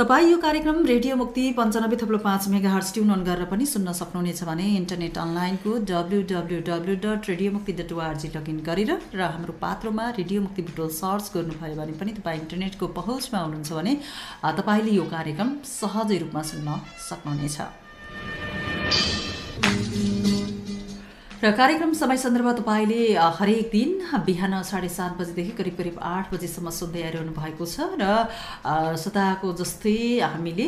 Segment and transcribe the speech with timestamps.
[0.00, 3.92] तपाईँ यो कार्यक्रम रेडियो मुक्ति पन्चानब्बे थप्लो पाँच मेगा हर्स ट्युन अन गरेर पनि सुन्न
[3.92, 9.20] सक्नुहुनेछ भने इन्टरनेट अनलाइनको W W W dot radio Mukti dot ORG login गरेर र
[9.20, 13.92] हाम्रो पात्रोमा रेडियो मुक्ति बुटोल सर्च गर्नुभयो भने पनि तपाईँ इन्टरनेटको पहुँचमा हुनुहुन्छ भने
[14.60, 17.58] तपाईँले यो कार्यक्रम सहजै रूपमा सुन्न सक्नुहुनेछ।
[21.42, 23.92] र कार्यक्रम समय सन्दर्भ तपाईँले हरेक दिन
[24.24, 29.94] बिहान साढे सात बजीदेखि करिब करिब आठ बजीसम्म सुन्दै आइरहनु भएको छ र सताको जस्तै
[30.20, 30.66] हामीले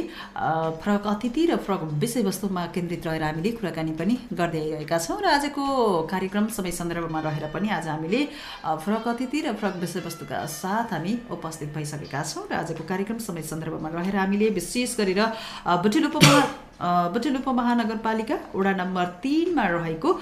[0.81, 5.69] फरक अतिथि र फरक विषयवस्तुमा केन्द्रित रहेर हामीले कुराकानी पनि गर्दै आइरहेका छौँ र आजको
[6.09, 8.25] कार्यक्रम समय सन्दर्भमा रहेर पनि आज हामीले
[8.65, 13.95] फरक अतिथि र फरक विषयवस्तुका साथ हामी उपस्थित भइसकेका छौँ र आजको कार्यक्रम समय सन्दर्भमा
[13.95, 15.25] रहेर हामीले विशेष गरेर
[15.85, 20.13] बुटिल उपमा बुटिल उपमहानगरपालिका वडा नम्बर तिनमा रहेको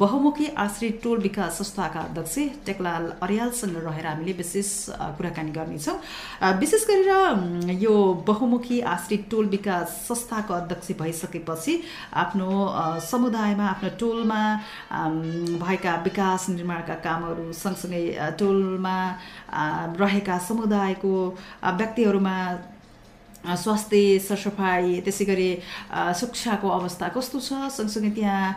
[0.00, 4.70] बहुमुखी आश्रित टोल विकास संस्थाका अध्यक्ष टेकलाल अर्यालसँग रहेर हामीले विशेष
[5.18, 5.96] कुराकानी गर्नेछौँ।
[6.60, 7.94] विशेष गरेर यो
[8.26, 11.80] बहुमुखी आश्रित टोल विकास संस्थाको अध्यक्ष भइसकेपछि
[12.22, 12.50] आफ्नो
[13.10, 14.40] समुदायमा आफ्नो टोलमा
[15.64, 18.04] भएका विकास निर्माणका कामहरू सँगसँगै
[18.38, 18.96] टोलमा
[20.00, 21.12] रहेका समुदायको
[21.66, 22.36] व्यक्तिहरूमा
[23.46, 25.50] स्वास्थ्य सरसफाइ त्यसै गरी
[26.20, 27.52] शिक्षाको अवस्था कस्तो छ?
[27.76, 28.48] सँगसँगै त्यहाँ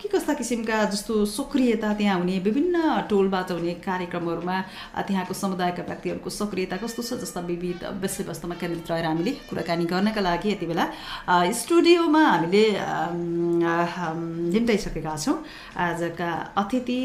[0.00, 2.76] के कस्ता किसिमका जस्तो सक्रियता त्यहाँ हुने विभिन्न
[3.10, 4.56] टोलबाट हुने कार्यक्रमहरूमा
[5.08, 7.10] त्यहाँको समुदायका व्यक्तिहरूको सक्रियता कस्तो छ?
[7.18, 10.84] जस्ता विविध विषयवस्तुमा केन्द्रित रहेर हामीले कुराकानी गर्नका लागि यति बेला
[11.60, 12.64] स्टुडियोमा हामीले
[14.54, 15.36] निम्ताइसकेका छौँ।
[15.78, 17.00] आजका अतिथि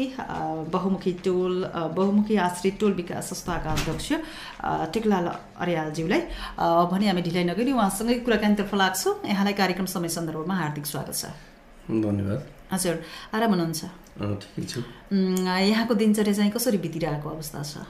[0.74, 1.54] बहुमुखी टोल
[1.96, 4.12] बहुमुखी आश्रित टोल विकास संस्थाका अध्यक्ष
[4.94, 5.26] टेकलाल
[5.62, 6.20] अर्यालज्यूलाई
[6.90, 11.24] भने हामी ढिलाइ नगरी उहाँसँगै कुराकानीतर्फ लाग्छौँ यहाँलाई कार्यक्रम समय सन्दर्भमा हार्दिक स्वागत छ।
[11.90, 12.40] धन्यवाद।
[12.72, 12.96] हजुर
[13.34, 13.82] आराम हुनुहुन्छ?
[14.42, 14.80] ठिकै छु।
[15.12, 17.84] यहाँको दिनचर्या चाहिँ कसरी बितिरहेको अवस्था छ?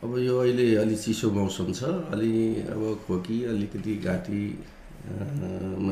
[0.00, 1.82] अब यो अहिले अलि चिसो मौसम छ
[2.14, 2.32] अलि
[2.72, 4.42] अब खोकी अलिकति घाँटी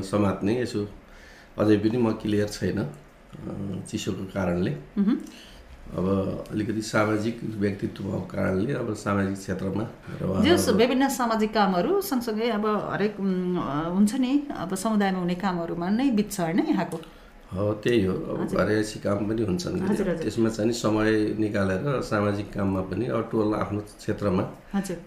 [0.05, 0.81] समात्ने यसो
[1.59, 2.79] अझै पनि म क्लियर छैन
[3.91, 4.73] चिसोको कारणले।
[5.97, 6.07] अब
[6.53, 9.85] अलिकति सामाजिक व्यक्तित्व भएको कारणले अब सामाजिक क्षेत्रमा
[10.45, 13.15] जस विभिन्न सामाजिक कामहरू सँगसँगै अब हरेक
[13.97, 16.99] हुन्छ नि अब समुदायमा हुने कामहरूमा नै बित्छ होइन यहाँको?
[17.49, 19.81] हो त्यही हो। अब घरेसी काम पनि हुन्छन्।
[20.21, 21.11] त्यसमा चाहिँ समय
[21.41, 24.45] निकालेर सामाजिक काममा पनि अब टोल आफ्नो क्षेत्रमा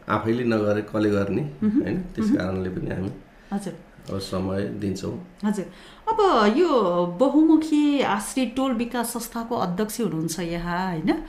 [0.10, 1.98] आफैले नगरे कसले गर्ने होइन?
[2.16, 3.12] त्यस कारणले पनि हामी
[3.54, 3.74] हजुर।
[4.10, 5.14] समय दिन्छौँ।
[5.46, 5.66] हजुर।
[6.10, 6.20] अब
[6.58, 11.24] यो बहुमुखी आश्रित टोल विकास संस्थाको अध्यक्ष हुनुहुन्छ यहाँ होइन?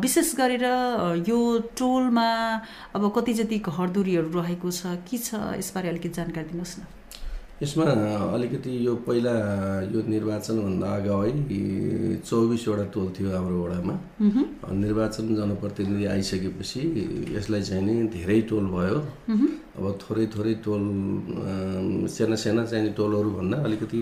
[0.00, 0.64] विशेष गरेर
[1.28, 1.38] यो
[1.78, 2.28] टोलमा
[2.94, 6.82] अब कति जति घरदुरीहरू रहेको छ के छ यसबारे अलिकति जानकारी दिनुहोस् न।
[7.64, 7.84] यसमा
[8.36, 9.32] अलिकति यो पहिला
[9.92, 11.30] यो निर्वाचनभन्दा अगावै
[12.28, 13.94] चौबिसवटा टोल थियो हाम्रो वडामा।
[14.84, 16.80] निर्वाचन जनप्रतिनिधि आइसकेपछि
[17.36, 18.98] यसलाई चाहिँ नि धेरै टोल भयो।
[19.76, 20.82] अब थोरै थोरै टोल
[22.14, 24.00] साना साना चाहिने टोलहरू भन्दा अलिकति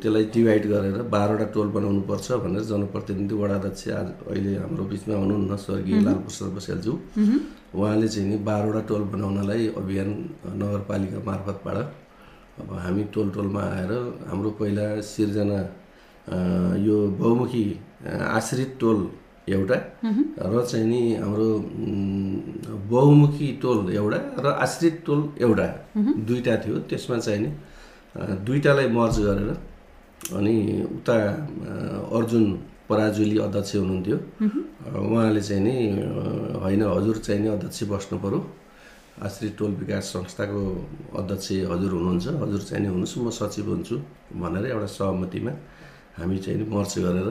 [0.00, 5.14] त्यसलाई डिभाइड गरेर बाह्रवटा टोल बनाउनु पर्छ भनेर जनप्रतिनिधि वडा अध्यक्ष आज अहिले हाम्रो बिचमा
[5.22, 6.94] हुनुहुन्न स्वर्गीय लालप्रसाद बस्यालज्यू
[7.74, 10.10] उहाँले चाहिँ नि बाह्रवटा टोल बनाउनलाई अभियान
[10.62, 11.78] नगरपालिका मार्फतबाट
[12.60, 13.92] अब हामी टोल टोलमा आएर
[14.28, 15.58] हाम्रो पहिला सिर्जना
[16.86, 17.64] यो बहुमुखी
[18.38, 18.98] आश्रित टोल
[19.48, 19.78] एउटा
[20.38, 21.48] र चाहिँ नि हाम्रो
[22.92, 25.66] बहुमुखी टोल एउटा र आश्रित टोल एउटा
[25.98, 27.50] दुईवटा थियो। त्यसमा चाहिँ नि
[28.46, 29.50] दुईवटालाई मर्ज गरेर
[30.38, 30.56] अनि
[30.96, 31.16] उता
[32.16, 32.44] अर्जुन
[32.88, 34.16] पराजुली अध्यक्ष हुनुहुन्थ्यो।
[34.94, 35.76] उहाँले चाहिँ नि
[36.62, 38.38] होइन हजुर चाहिँ नि अध्यक्ष बस्नु पऱ्यो
[39.22, 40.60] आश्रित टोल विकास संस्थाको
[41.18, 43.96] अध्यक्ष हजुर हुनुहुन्छ। हजुर चाहिँ नि हुनुहोस् म सचिव हुन्छु
[44.42, 45.52] भनेर एउटा सहमतिमा
[46.18, 47.28] हामी चाहिँ नि मर्च गरेर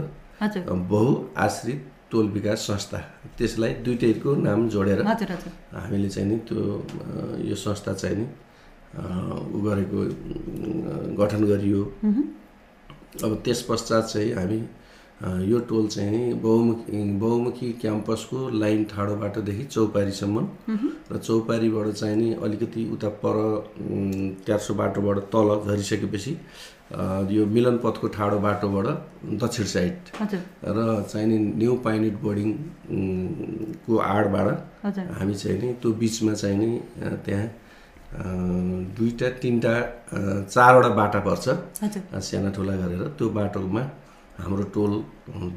[0.92, 1.80] बहु आश्रित
[2.12, 3.00] टोल विकास संस्था
[3.38, 6.62] त्यसलाई दुइटैको नाम जोडेर हामीले चाहिँ नि त्यो
[7.50, 8.26] यो संस्था चाहिँ नि
[9.52, 10.00] उ गरेको
[11.20, 11.82] गठन गरियो।
[13.24, 14.60] अब त्यस पश्चात चाहिँ हामी
[15.22, 20.48] यो टोल चाहिँ बहुमुखी बहुमुखी क्याम्पसको लाइन ठाडो बाटोदेखि चौपारीसम्म
[21.12, 23.36] र चौपारीबाट चाहिँ नि अलिकति उता पर
[24.46, 26.38] ट्यार्सो बाटोबाट तल झरिसकेपछि
[27.30, 28.88] यो मिलन पथको ठाडो बाटोबाट
[29.44, 29.96] दक्षिण साइड
[30.68, 30.78] र
[31.10, 34.48] चाहिँ नि न्यु पाइनेट बोर्डिङको आडबाट
[35.18, 36.70] हामी चाहिँ नि त्यो बिचमा चाहिँ नि
[37.26, 37.48] त्यहाँ
[38.98, 39.74] दुईवटा तिनवटा
[40.46, 41.46] चारवटा बाटा पर्छ।
[42.22, 43.84] साना ठुला गरेर त्यो बाटोमा
[44.40, 44.92] हाम्रो टोल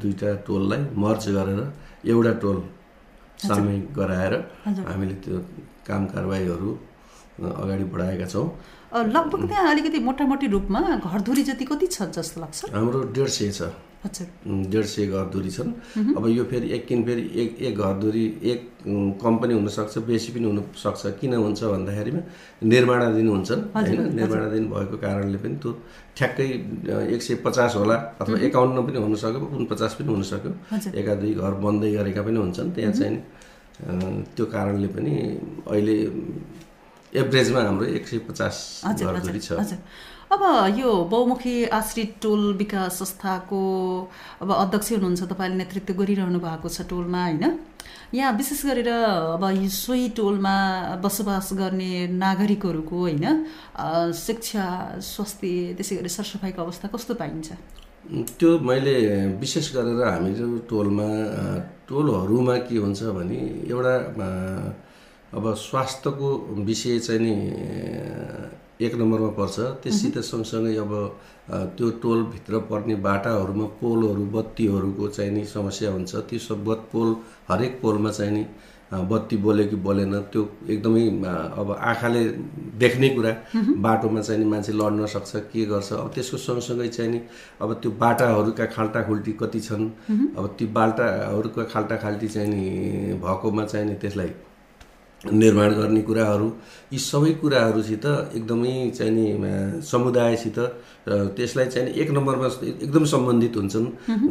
[0.01, 1.61] दुईवटा टोललाई मर्ज गरेर
[2.13, 2.59] एउटा टोल
[3.47, 4.35] सामूहिक गराएर
[4.89, 5.39] हामीले त्यो
[5.89, 6.71] काम कारवाहीहरू
[7.63, 8.49] अगाडि बढाएका छौँ।
[9.17, 12.61] लगभग त्यहाँ अलिकति मोटामोटी रूपमा घरधुरी जति कति छ जस्तो लाग्छ?
[12.75, 13.61] हाम्रो डेढ सय छ।
[14.73, 15.71] डेढ सय घरधुरी छन्।
[16.17, 20.33] अब यो फेरि एक किन फेरि एक एक घरधुरी एक उम्, कम पनि हुनसक्छ बेसी
[20.33, 22.21] पनि हुनसक्छ किन हुन्छ भन्दाखेरिमा
[22.63, 24.01] निर्माणाधीन हुन्छन् होइन?
[24.15, 25.71] निर्माणाधीन भएको कारणले पनि त्यो
[26.17, 26.47] ठ्याक्कै
[27.15, 30.53] एक सय पचास होला अथवा एकाउन्न पनि हुनसक्यो उनपचास पनि हुनसक्यो।
[31.01, 33.17] एका दुई घर बन्दै गरेका पनि हुन्छन्। त्यहाँ चाहिँ
[34.37, 35.15] त्यो कारणले पनि
[35.69, 35.97] अहिले
[37.13, 38.55] एभरेजमा हाम्रो एक सय पचास
[38.87, 39.77] घरधुरी हजुर छ।
[40.33, 40.43] अब
[40.79, 43.61] यो बहुमुखी आश्रित टोल विकास संस्थाको
[44.43, 47.45] अब अध्यक्ष हुनुहुन्छ तपाईँले नेतृत्व गरिरहनु भएको छ टोलमा होइन?
[48.15, 50.55] यहाँ विशेष गरेर अब यो सोही टोलमा
[50.99, 53.25] बसोबास गर्ने नागरिकहरूको होइन
[54.19, 54.67] शिक्षा
[54.99, 57.49] स्वास्थ्य त्यसै गरी सरसफाइको अवस्था कस्तो पाइन्छ?
[58.11, 58.97] त्यो मैले
[59.39, 61.09] विशेष गरेर हामीहरू टोलमा
[61.87, 63.41] टोलहरूमा के हुन्छ भने
[63.71, 63.95] एउटा
[65.39, 66.29] अब स्वास्थ्यको
[66.67, 67.35] विषय चाहिँ नि
[68.81, 70.93] एक नम्बरमा पर्छ। त्यससित सँगसँगै अब
[71.77, 77.17] त्यो टोलभित्र पर्ने बाटाहरूमा पोलहरू बत्तीहरूको चाहिँ नि समस्या हुन्छ। त्यो सब बत पोल
[77.49, 78.45] हरेक पोलमा चाहिँ नि
[78.87, 81.05] बत्ती बोल्यो कि बोलेन। त्यो एकदमै
[81.57, 82.23] अब आँखाले
[82.79, 83.33] देख्ने कुरा।
[83.81, 85.93] बाटोमा चाहिँ नि मान्छे लड्न सक्छ के गर्छ?
[85.93, 87.21] अब त्यसको सँगसँगै चाहिँ नि
[87.63, 89.85] अब त्यो बाटाहरूका खाल्टाखुल्टी कति छन्?
[90.37, 92.63] अब ती बाटाहरूका खाल्टाखाल्टी चाहिँ नि
[93.25, 94.31] भएकोमा चाहिँ नि त्यसलाई
[95.25, 96.47] निर्माण गर्ने कुराहरू
[96.93, 103.87] यी सबै कुराहरूसित एकदमै चाहिँ नि समुदायसित अ, त्यसलाई चाहिँ एक नम्बरमा एकदम सम्बन्धित हुन्छन्।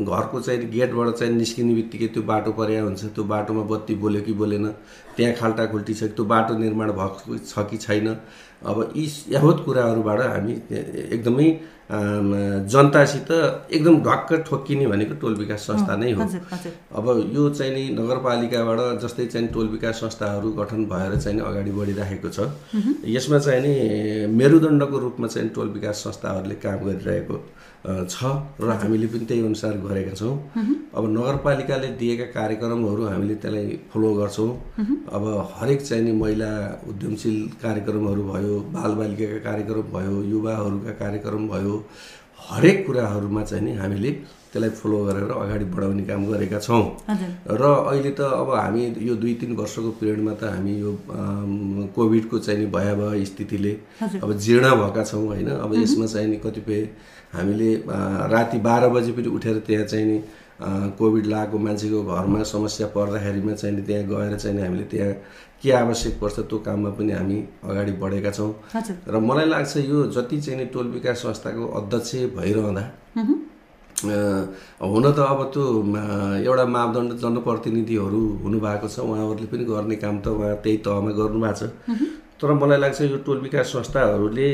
[0.06, 4.34] घरको चाहिँ गेटबाट चाहिँ निस्किने बित्तिकै त्यो बाटो पर्या हुन्छ। त्यो बाटोमा बत्ती बोल्यो कि
[4.34, 4.68] बोलेन
[5.16, 8.08] त्यहाँ खाल्टाखुल्टी छ त्यो बाटो निर्माण भएको छ कि छैन।
[8.64, 10.54] अब यी यावत कुराहरूबाट हामी
[11.16, 11.48] एकदमै
[11.90, 16.24] जनतासित एकदम ढक्क ठोक्किने भनेको टोल विकास संस्था नै हो।
[16.98, 22.30] अब यो चाहिँ नि नगरपालिकाबाट जस्तै चाहिँ टोल विकास संस्थाहरू गठन भएर चाहिँ अगाडि बढिरहेको
[22.30, 22.50] छ।
[23.08, 23.74] यसमा चाहिँ नि
[24.34, 27.36] मेरुदण्डको रूपमा चाहिँ टोल विकास संस्थाहरूले काम गरिरहेको
[27.86, 28.18] छ
[28.60, 30.34] र हामीले पनि त्यही अनुसार गरेका छौँ।
[30.96, 34.50] अब नगरपालिकाले दिएका कार्यक्रमहरू हामीले त्यसलाई फलो गर्छौँ।
[35.16, 35.24] अब
[35.54, 36.50] हरेक चाहिँ नि महिला
[36.90, 41.76] उद्यमशील कार्यक्रमहरू भयो बालबालिकाका कार्यक्रम भयो युवाहरूका कार्यक्रम भयो
[42.42, 44.12] हरेक कुराहरूमा चाहिँ नि हामीले
[44.56, 46.84] त्यसलाई फलो गरेर अगाडि बढाउने काम गरेका छौँ।
[47.60, 50.92] र अहिले त अब हामी यो दुई तिन वर्षको पिरियडमा त हामी यो
[51.96, 53.74] कोभिडको चाहिँ नि भयावह स्थितिले।
[54.24, 56.82] अब जीर्ण भएका छौँ होइन। अब यसमा चाहिँ नि कतिपय
[57.34, 57.70] हामीले
[58.34, 60.18] राति बाह्र बजी पनि उठेर त्यहाँ चाहिँ नि
[60.98, 65.14] कोभिड लागेको मान्छेको घरमा समस्या पर्दाखेरिमा चाहिँ त्यहाँ गएर चाहिँ हामीले त्यहाँ
[65.64, 68.54] के आवश्यक पर्छ त्यो काममा पनि हामी अगाडि बढेका छौँ।
[69.08, 72.84] र मलाई लाग्छ यो जति चाहिँ नि टोल विकास संस्थाको अध्यक्ष भइरहँदा
[73.96, 75.64] हुन त अब त्यो
[76.46, 81.64] एउटा मापदण्ड जनप्रतिनिधिहरू हुनुभएको छ उहाँहरूले पनि गर्ने काम त उहाँ त्यही तहमा गर्नुभएको छ।
[82.42, 84.50] तर मलाई लाग्छ यो टोल विकास संस्थाहरूले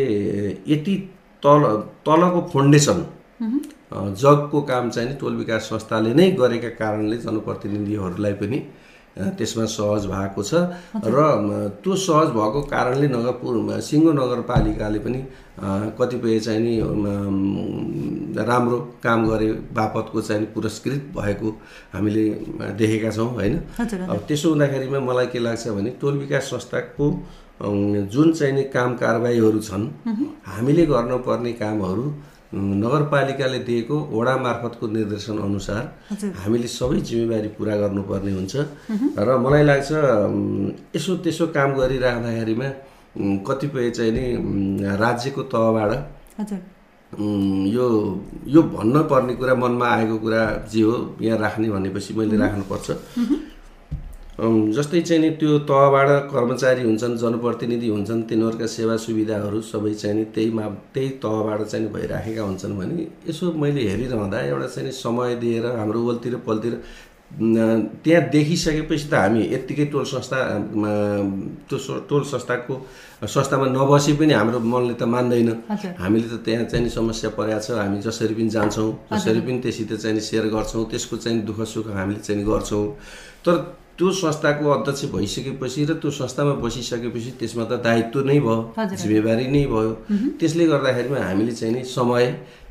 [0.67, 0.95] यति
[1.43, 1.61] तल
[2.05, 2.99] तलको फाउन्डेसन
[4.21, 8.59] जगको काम चाहिँ नि टोल विकास संस्थाले नै गरेका कारणले जनप्रतिनिधिहरूलाई पनि
[9.11, 10.53] त्यसमा सहज भएको छ।
[10.95, 11.17] र
[11.83, 15.19] त्यो सहज भएको कारणले नगरपुर सिङ्गो नगरपालिकाले पनि
[15.99, 16.73] कतिपय चाहिँ नि
[18.39, 21.49] राम्रो काम गरे बापतको चाहिँ पुरस्कृत भएको
[21.93, 22.25] हामीले
[22.79, 23.55] देखेका छौँ होइन?
[24.07, 27.05] अब त्यसो हुँदाखेरिमा मलाई के लाग्छ भने टोल विकास संस्थाको
[27.61, 29.85] जुन चाहिँ नि काम कारबाहीहरू छन्
[30.47, 32.05] हामीले गर्नुपर्ने कामहरू
[32.53, 35.83] नगरपालिकाले दिएको वडा मार्फतको निर्देशन अनुसार।
[36.41, 38.55] हामीले सबै जिम्मेवारी पुरा गर्नुपर्ने हुन्छ।
[39.17, 39.89] र मलाई लाग्छ
[40.95, 42.69] यसो त्यसो काम गरिराख्दाखेरिमा
[43.47, 44.25] कतिपय चाहिँ नि
[45.03, 45.91] राज्यको तहबाट
[47.75, 47.85] यो
[48.47, 50.41] यो भन्न पर्ने कुरा मनमा आएको कुरा
[50.71, 52.87] जे हो यहाँ राख्ने भनेपछि मैले राख्नुपर्छ।
[54.39, 60.23] जस्तै चाहिँ नि त्यो तहबाट कर्मचारी हुन्छन् जनप्रतिनिधि हुन्छन् तिनीहरूका सेवा सुविधाहरू सबै चाहिँ नि
[60.35, 65.35] त्यही मा त्यही तहबाट चाहिँ भइराखेका हुन्छन् भने यसो मैले हेरिरहँदा एउटा चाहिँ नि समय
[65.35, 66.73] दिएर हाम्रो वलतिर पलतिर
[67.31, 70.39] त्यहाँ देखिसकेपछि त हामी यत्तिकै टोल संस्था
[71.69, 72.75] त्यो टोल संस्थाको
[73.27, 75.49] संस्थामा नबसे पनि हाम्रो मनले त मान्दैन।
[75.99, 79.93] हामीले त त्यहाँ चाहिँ नि समस्या परेको छ हामी जसरी पनि जान्छौँ जसरी पनि त्योसित
[79.93, 82.85] चाहिँ नि सेयर गर्छौँ त्यसको चाहिँ दुःख सुख हामीले चाहिँ गर्छौँ।
[83.45, 83.55] तर
[83.97, 89.65] त्यो संस्थाको अध्यक्ष भइसकेपछि र त्यो संस्थामा बसिसकेपछि त्यसमा त दायित्व नै भयो। जिम्मेवारी नै
[89.73, 89.91] भयो।
[90.39, 92.25] त्यसले गर्दाखेरिमा हामीले चाहिँ नि समय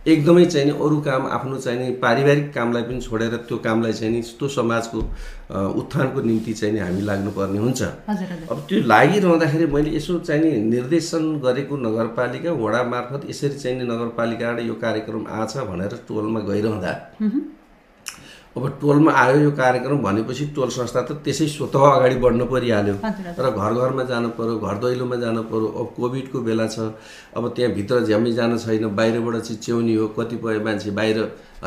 [0.09, 4.13] एकदमै चाहिँ नि अरू काम आफ्नो चाहिँ नि पारिवारिक कामलाई पनि छोडेर त्यो कामलाई चाहिँ
[4.15, 4.99] नि त्यो समाजको
[5.81, 7.83] उत्थानको निम्ति चाहिँ नि हामी लाग्नुपर्ने हुन्छ।
[8.51, 13.85] अब त्यो लागिरहँदाखेरि मैले यसो चाहिँ नि निर्देशन गरेको नगरपालिका वडा मार्फत यसरी चाहिँ नि
[13.93, 16.93] नगरपालिकाबाट यो कार्यक्रम आछ भनेर टोलमा गइरहँदा।
[18.57, 23.27] अब टोलमा आयो यो कार्यक्रम भनेपछि टोल संस्था त त्यसै स्वतः अगाडि बढ्न परिहाल्यो। हजुर,
[23.39, 26.91] र घर घरमा जानु पर्यो घर दैलोमा जानु पर्यो अब कोभिडको बेला छ।
[27.37, 31.19] अब त्यहाँभित्र झ्यामै जान छैन बाहिरबाट चाहिँ च्याउनी हो कतिपय मान्छे बाहिर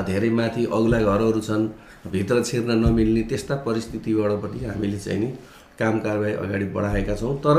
[0.04, 1.68] धेरै माथि अग्ला घरहरू छन्
[2.12, 5.30] भित्र छिर्न नमिल्ने त्यस्ता परिस्थितिबाट पनि हामीले चाहिँ नि
[5.80, 7.58] काम कारवाही अगाडि बढाएका छौँ। तर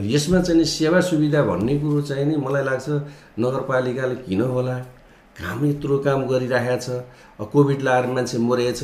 [0.00, 2.88] यसमा चाहिँ नि सेवा सुविधा भन्ने कुरो चाहिँ नि मलाई लाग्छ
[3.36, 4.76] नगरपालिकाले किन होला?
[5.38, 8.82] काम यत्रो काम गरिरहेको छ। कोभिड लाएर मान्छे मरेछ।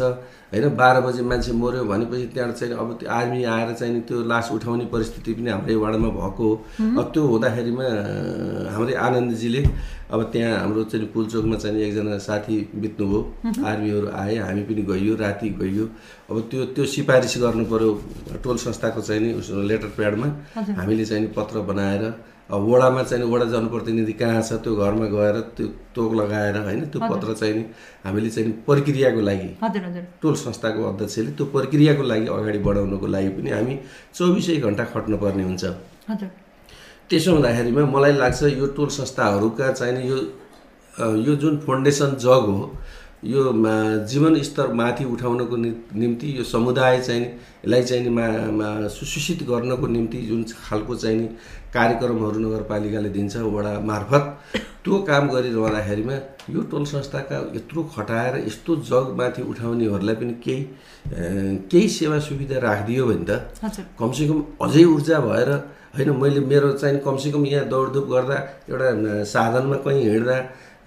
[0.53, 4.49] होइन बाह्र बजे मान्छे मऱ्यो भनेपछि त्यहाँ चाहिँ अब त्यो आर्मी आएर चाहिँ त्यो लास
[4.53, 7.87] उठाउने परिस्थिति पनि हाम्रै वार्डमा भएको हो। अब त्यो हुँदाखेरिमा
[8.73, 9.63] हाम्रै आनन्दजीले
[10.09, 13.21] अब त्यहाँ हाम्रो चाहिँ पुलचोकमा चाहिँ एकजना साथी बित्नुभयो।
[13.61, 15.85] आर्मीहरू आए हामी पनि गइयो राति गइयो।
[16.31, 17.91] अब त्यो त्यो सिफारिस गर्नु पऱ्यो
[18.45, 20.27] टोल संस्थाको चाहिँ नि उस लेटर प्याडमा।
[20.81, 22.05] हामीले चाहिँ नि पत्र बनाएर
[22.49, 27.01] अब वडामा चाहिँ वडा जनप्रतिनिधि कहाँ छ त्यो घरमा गएर त्यो तोक लगाएर होइन त्यो
[27.05, 27.65] पत्र चाहिँ नि
[28.09, 33.31] हामीले चाहिँ प्रक्रियाको लागि हजुर हजुर। टोल संस्थाको अध्यक्षले त्यो प्रक्रियाको लागि अगाडि बढाउनको लागि
[33.37, 33.75] पनि हामी
[34.15, 35.65] चौबिसै घन्टा खट्नुपर्ने हुन्छ।
[36.11, 36.31] हजुर।
[37.09, 40.19] त्यसो हुँदाखेरिमा मलाई लाग्छ यो टोल संस्थाहरूका चाहिने यो
[41.27, 42.63] यो जुन फाउन्डेसन जग हो
[43.25, 43.43] यो
[44.07, 48.27] जीवन स्तर माथि उठाउनको निम्ति यो समुदाय चाहिँ नि- लाई चाहिँ मा
[49.49, 51.27] गर्नको निम्ति जुन खालको चाहिँ
[51.75, 54.25] कार्यक्रमहरू नगरपालिकाले दिन्छ वडा मार्फत
[54.85, 56.15] त्यो काम गरिरहँदाखेरिमा
[56.55, 60.63] यो टोल संस्थाका यत्रो खटाएर यस्तो जगमाथि उठाउनेहरूलाई पनि केही
[61.71, 63.43] केही सेवा सुविधा राखिदियो भने त
[63.99, 65.51] कमसेकम अझै ऊर्जा भएर
[65.97, 68.37] होइन मैले मेरो चाहिँ कमसेकम यहाँ दौडधुप गर्दा
[68.71, 68.89] एउटा
[69.35, 70.37] साधनमा कहीँ हिँड्दा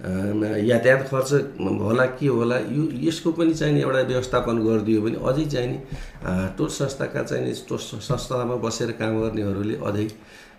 [0.02, 1.32] यातायात खर्च
[1.80, 5.78] होला के होला यो यसको पनि चाहिँ नि एउटा व्यवस्थापन गरिदियो भने अझै चाहिँ नि
[6.26, 10.06] अ, टोल संस्थाका चाहिँ नि टोल संस्थामा बसेर काम गर्नेहरूले अझै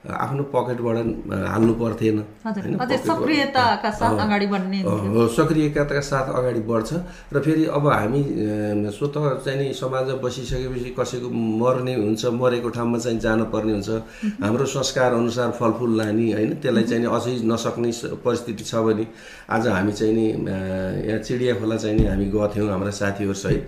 [0.03, 0.97] आफ्नो पकेटबाट
[1.47, 6.93] हाल्नु पर्थेन। सक्रियताका साथ। अगाडि बढ्ने हो सक्रियताका साथ अगाडि बढ्छ।
[7.33, 8.21] र फेरि अब हामी
[8.91, 9.13] स्वत
[9.45, 13.89] चाहिँ नि समाजमा बसिसकेपछि कसैको मर्ने हुन्छ मरेको ठाउँमा चाहिँ जानुपर्ने हुन्छ।
[14.43, 17.91] हाम्रो संस्कार अनुसार फलफुल लाने होइन त्यसलाई चाहिँ अझै नसक्ने
[18.25, 19.05] परिस्थिति छ भने
[19.49, 20.27] आज हामी चाहिँ नि
[21.07, 23.63] यहाँ चिडिया खोला चाहिँ नि हामी गएको हाम्रा साथीहरूसहित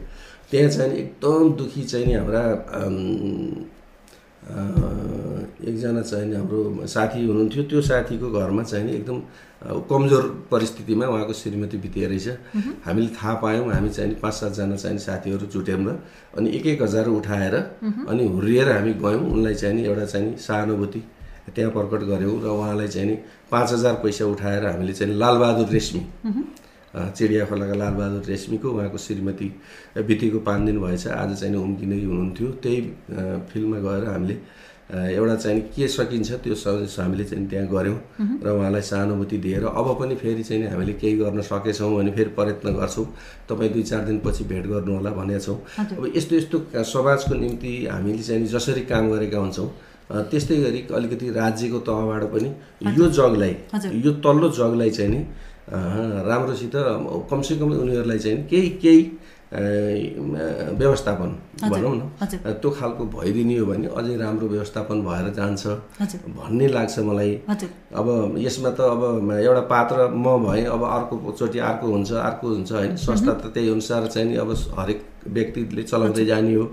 [0.51, 2.43] त्यहाँ चाहिँ एकदम दुःखी चाहिँ नि हाम्रा
[4.45, 9.17] एकजना चाहिँ नि हाम्रो साथी हुनुहुन्थ्यो। त्यो साथीको घरमा चाहिँ नि एकदम
[9.89, 12.27] कमजोर परिस्थितिमा उहाँको श्रीमती बितिए रहेछ।
[12.85, 15.97] हामीले थाहा पायौँ हामी चाहिँ पाँच सातजना चाहिँ नि साथीहरू जुट्यौँ र
[16.37, 17.55] अनि एक एक हजार उठाएर
[18.09, 21.01] अनि हुर्रिएर हामी गयौँ। उनलाई चाहिँ एउटा चाहिँ सहानुभूति
[21.55, 23.15] त्यहाँ प्रकट गऱ्यौँ र उहाँलाई चाहिँ नि
[23.51, 26.01] पाँच हजार पैसा उठाएर हामीले चाहिँ लालबहादुर रेश्मी
[26.95, 29.47] अ, चिडिया खोलाका लालबहादुर रेश्मीको उहाँको श्रीमती
[30.07, 32.79] बितेको पाँच दिन भएछ। आज चाहिँ नि उम्किँदै हुनुहुन्थ्यो। त्यही
[33.51, 34.35] फिल्डमा गएर हामीले
[35.17, 37.97] एउटा चाहिँ के सकिन्छ त्यो सजेस्ट हामीले चाहिँ त्यहाँ गऱ्यौँ
[38.45, 42.73] र उहाँलाई सहानुभूति दिएर अब पनि फेरि चाहिँ हामीले केही गर्न सकेछौँ भने फेरि प्रयत्न
[42.79, 43.05] गर्छौँ।
[43.49, 45.57] तपाईँ दुई चार दिनपछि भेट गर्नु होला भनेका छौँ
[45.97, 46.57] अब यस्तो यस्तो
[46.93, 49.67] समाजको निम्ति हामीले चाहिँ जसरी काम गरेका हुन्छौँ
[50.31, 52.49] त्यस्तै गरी अलिकति राज्यको तहबाट पनि
[52.97, 53.53] यो जगलाई।
[54.05, 55.21] यो तल्लो जगलाई चाहिँ नि
[55.69, 56.75] राम्रोसित
[57.29, 59.01] कमसेकम उनीहरूलाई चाहिँ केही केही
[60.77, 61.29] व्यवस्थापन
[61.62, 62.01] भनौँ न।
[62.62, 65.63] त्यो खालको भइदिने हो भने अझै राम्रो व्यवस्थापन भएर जान्छ।
[66.38, 67.34] भन्ने लाग्छ मलाई।
[67.95, 68.07] अब
[68.38, 72.95] यसमा त अब एउटा पात्र म भएँ अब अर्कोचोटि अर्को हुन्छ अर्को हुन्छ होइन?
[72.98, 76.63] संस्था त त्यही अनुसार चाहिँ नि अब हरेक व्यक्तिले चलाउँदै जाने हो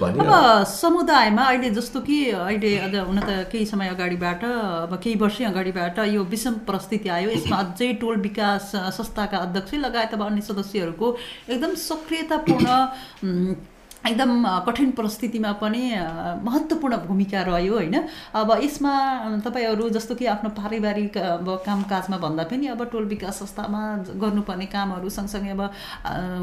[0.00, 5.16] भने अब समुदायमा अहिले जस्तो कि अहिले अझ हुन त केही समय अगाडिबाट अब केही
[5.16, 10.40] वर्षै अगाडिबाट यो विषम परिस्थिति आयो। यसमा अझै टोल विकास संस्थाका अध्यक्ष लगायत अब अन्य
[10.42, 11.16] सदस्यहरूको
[11.50, 13.54] एकदम सक्रियतापूर्ण
[14.00, 14.30] एकदम
[14.66, 15.82] कठिन परिस्थितिमा पनि
[16.44, 17.96] महत्त्वपूर्ण भूमिका रह्यो होइन?
[18.32, 18.92] अब यसमा
[19.44, 23.82] तपाईँहरू जस्तो कि आफ्नो पारिवारिक अब कामकाजमा भन्दा पनि अब टोल विकास संस्थामा
[24.22, 25.62] गर्नुपर्ने कामहरू सँगसँगै अब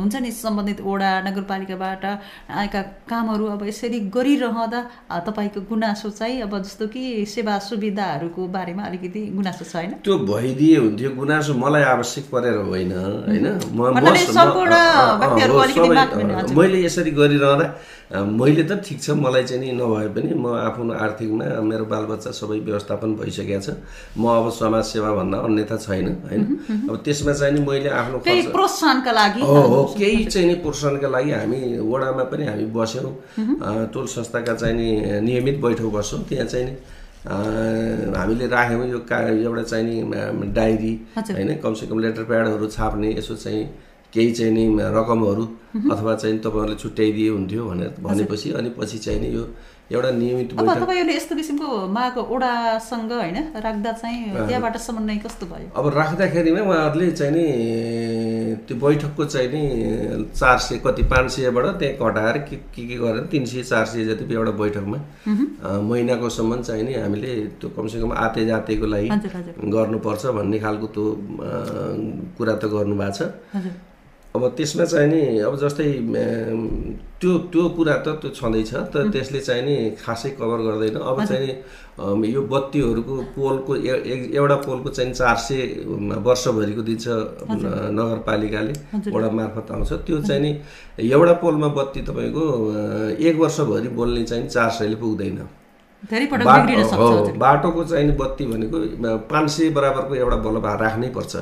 [0.01, 4.81] हुन्छ नि सम्बन्धित वडा नगरपालिकाबाट आएका कामहरू अब यसरी गरिरहँदा
[5.27, 9.91] तपाईँको गुनासो चाहिँ अब जस्तो कि सेवा सुविधाहरूको बारेमा अलिकति गुनासो छ होइन?
[10.05, 12.93] त्यो भइदिए हुन्थ्यो। गुनासो मलाई आवश्यक परेर होइन
[13.25, 13.45] होइन।
[16.53, 20.93] मैले यसरी गरिरहँदा अ, मैले त ठिक छ मलाई चाहिँ नि नभए पनि म आफ्नो
[20.95, 23.69] आर्थिकमा मेरो बालबच्चा सबै व्यवस्थापन भइसकेको छ।
[24.17, 26.43] म अब समाज सेवा भन्दा अन्यथा छैन होइन?
[26.89, 28.17] अब त्यसमा चाहिँ नि मैले आफ्नो
[28.55, 31.59] प्रोत्साहनका लागि हो हो केही चाहिँ नि प्रोत्साहनका लागि हामी
[31.91, 33.11] वडामा पनि हामी बस्यौँ।
[33.93, 34.87] टोल संस्थाका चाहिँ नि
[35.27, 36.75] नियमित बैठक बस्छौँ त्यहाँ चाहिँ नि
[38.15, 40.93] हामीले राख्यौँ यो का एउटा चाहिँ नि डायरी।
[41.35, 41.49] होइन?
[41.63, 43.63] कमसेकम लेटर प्याडहरू छाप्ने यसो चाहिँ
[44.13, 44.63] केही चाहिँ नि
[44.97, 45.45] रकमहरू
[45.91, 49.43] अथवा चाहिँ तपाईँहरूले छुट्याइदिए हुन्थ्यो भनेर भनेपछि अनि पछि चाहिँ नि यो
[49.91, 55.67] एउटा नियमित अब तपाईँहरूले यस्तो किसिमको माग ओडासँग होइन राख्दा चाहिँ त्यहाँबाट समन्वय कस्तो भयो?
[55.79, 57.45] अब राख्दाखेरिमा उहाँहरूले चाहिँ नि
[58.67, 59.63] त्यो बैठकको चाहिँ नि
[60.35, 64.05] चार सय कति पाँच सयबाट त्यहाँ घटाएर के के के गरेर तिन सय चार सय
[64.05, 64.99] जति एउटा बैठकमा
[65.87, 69.07] महिनाको सम्म चाहिँ नि हामीले त्यो कमसेकम आते जातेको लागि
[69.71, 71.05] गर्नुपर्छ भन्ने खालको त्यो
[72.37, 73.31] कुरा त गर्नुभएको छ।
[74.37, 75.87] अब त्यसमा चाहिँ नि अब जस्तै
[77.19, 81.41] त्यो त्यो कुरा त त्यो छँदैछ त त्यसले चाहिँ नि खासै कभर गर्दैन। अब चाहिँ
[81.41, 85.61] नि यो बत्तीहरूको पोलको एउटा पोलको चाहिँ चार सय
[86.21, 87.05] वर्षभरिको दिन्छ
[87.97, 88.73] नगरपालिकाले
[89.09, 90.51] वडा मार्फत आउँछ। त्यो चाहिँ नि
[91.09, 92.45] एउटा पोलमा बत्ती तपाईँको
[93.17, 95.39] एक वर्षभरि बोल्ने चाहिँ चार सयले पुग्दैन।
[97.37, 98.77] बाटोको चाहिँ बत्ती भनेको
[99.31, 101.35] पाँच सय बराबरको एउटा बल्ब राख्नै पर्छ।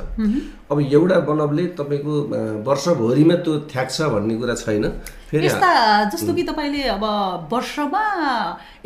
[0.71, 2.13] अब एउटा बल्बले तपाईँको
[2.63, 4.85] वर्षभरिमा त्यो थ्याक्छ भन्ने कुरा छैन।
[5.31, 5.47] फेरि
[6.13, 7.03] जस्तो कि तपाईँले अब
[7.51, 8.03] वर्षमा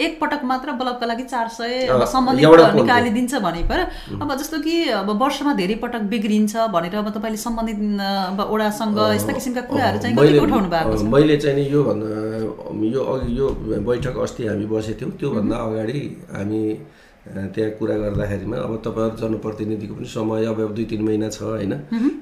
[0.05, 1.73] एक पटक मात्र बल्बका लागि चार सय
[2.11, 3.79] सम्बन्धित निकालिदिन्छ भने पर
[4.23, 7.79] अब जस्तो कि अब वर्षमा धेरै पटक बिग्रिन्छ भनेर अब तपाईँले सम्बन्धित
[8.31, 11.03] अब ओडासँग यस्ता किसिमका कुराहरू चाहिँ उठाउनु भएको छ?
[11.13, 13.47] मैले चाहिँ नि यो भन्दा यो अघि यो
[13.89, 15.99] बैठक अस्ति हामी बसेको थियौँ त्योभन्दा अगाडि
[16.33, 16.61] हामी
[17.27, 21.73] त्यहाँ कुरा गर्दाखेरिमा अब तपाईँहरू जनप्रतिनिधिको पनि समय अब दुई तिन महिना छ होइन?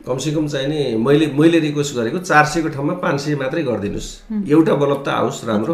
[0.04, 4.10] कमसेकम चाहिँ नि मैले मैले रिक्वेस्ट गरेको चार सयको ठाउँमा पाँच सय मात्रै गरिदिनुहोस्।
[4.50, 5.74] एउटा बल्ब त आओस् राम्रो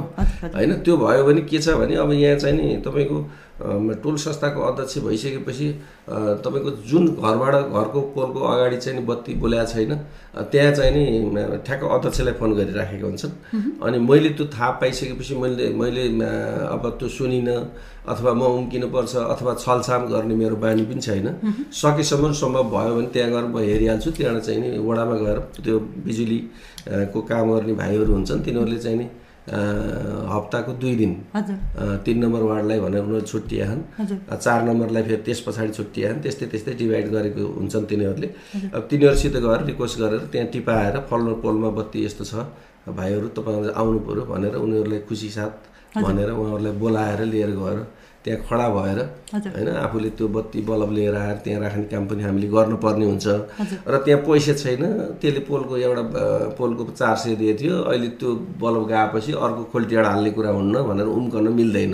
[0.54, 0.74] होइन?
[0.84, 3.18] त्यो भयो भने के छ भने अब यहाँ चाहिँ नि तपाईँको
[3.62, 5.68] टोल संस्थाको अध्यक्ष भइसकेपछि
[6.44, 9.94] तपाईँको जुन घरबाट घरको पोलको अगाडि चाहिँ बत्ती बोल्याएको छैन
[10.52, 13.32] त्यहाँ चाहिँ नि ठ्याक्क अध्यक्षलाई फोन गरिराखेका हुन्छन्।
[13.86, 16.04] अनि मैले त्यो थाहा पाइसकेपछि मैले मैले
[16.74, 17.58] अब त्यो सुनिनँ
[18.10, 21.28] अथवा म उम्किनुपर्छ अथवा छलछाम गर्ने मेरो बानी पनि छैन।
[21.72, 27.22] सकेसम्म सम्भव भयो भने त्यहाँ गएर म हेरिहाल्छु। त्यहाँबाट चाहिँ नि वडामा गएर त्यो बिजुलीको
[27.22, 29.08] काम गर्ने भाइहरू हुन्छन् तिनीहरूले चाहिँ नि
[29.44, 31.14] हप्ताको दुई दिन।
[32.06, 33.82] तिन नम्बर वार्डलाई भनेर उनीहरू छुट्टियाछन्
[34.36, 38.30] चार नम्बरलाई फेरि त्यस पछाडि छुट्टियाछन् त्यस्तै त्यस्तै डिभाइड गरेको हुन्छन् तिनीहरूले।
[38.72, 42.34] अब तिनीहरूसित गएर रिक्वेस्ट गरेर त्यहाँ टिपाएर फल्लो पोलमा बत्ती यस्तो छ
[42.88, 45.54] भाइहरू तपाईँहरूले आउनु पऱ्यो भनेर उनीहरूलाई खुसी साथ
[45.98, 47.80] भनेर उहाँहरूलाई बोलाएर लिएर गएर
[48.24, 49.00] त्यहाँ खडा भएर
[49.34, 53.28] होइन आफूले त्यो बत्ती बल्ब लिएर आएर त्यहाँ राख्ने काम पनि हामीले गर्नुपर्ने हुन्छ।
[53.84, 54.84] र त्यहाँ पैसा छैन
[55.20, 56.04] त्यसले पोलको एउटा
[56.56, 58.30] पोलको चार सय दिएको थियो। अहिले त्यो
[58.64, 61.94] बल्ब गएपछि अर्को खोल्टीबाट हाल्ने कुरा हुन्न भनेर उम्कन मिल्दैन।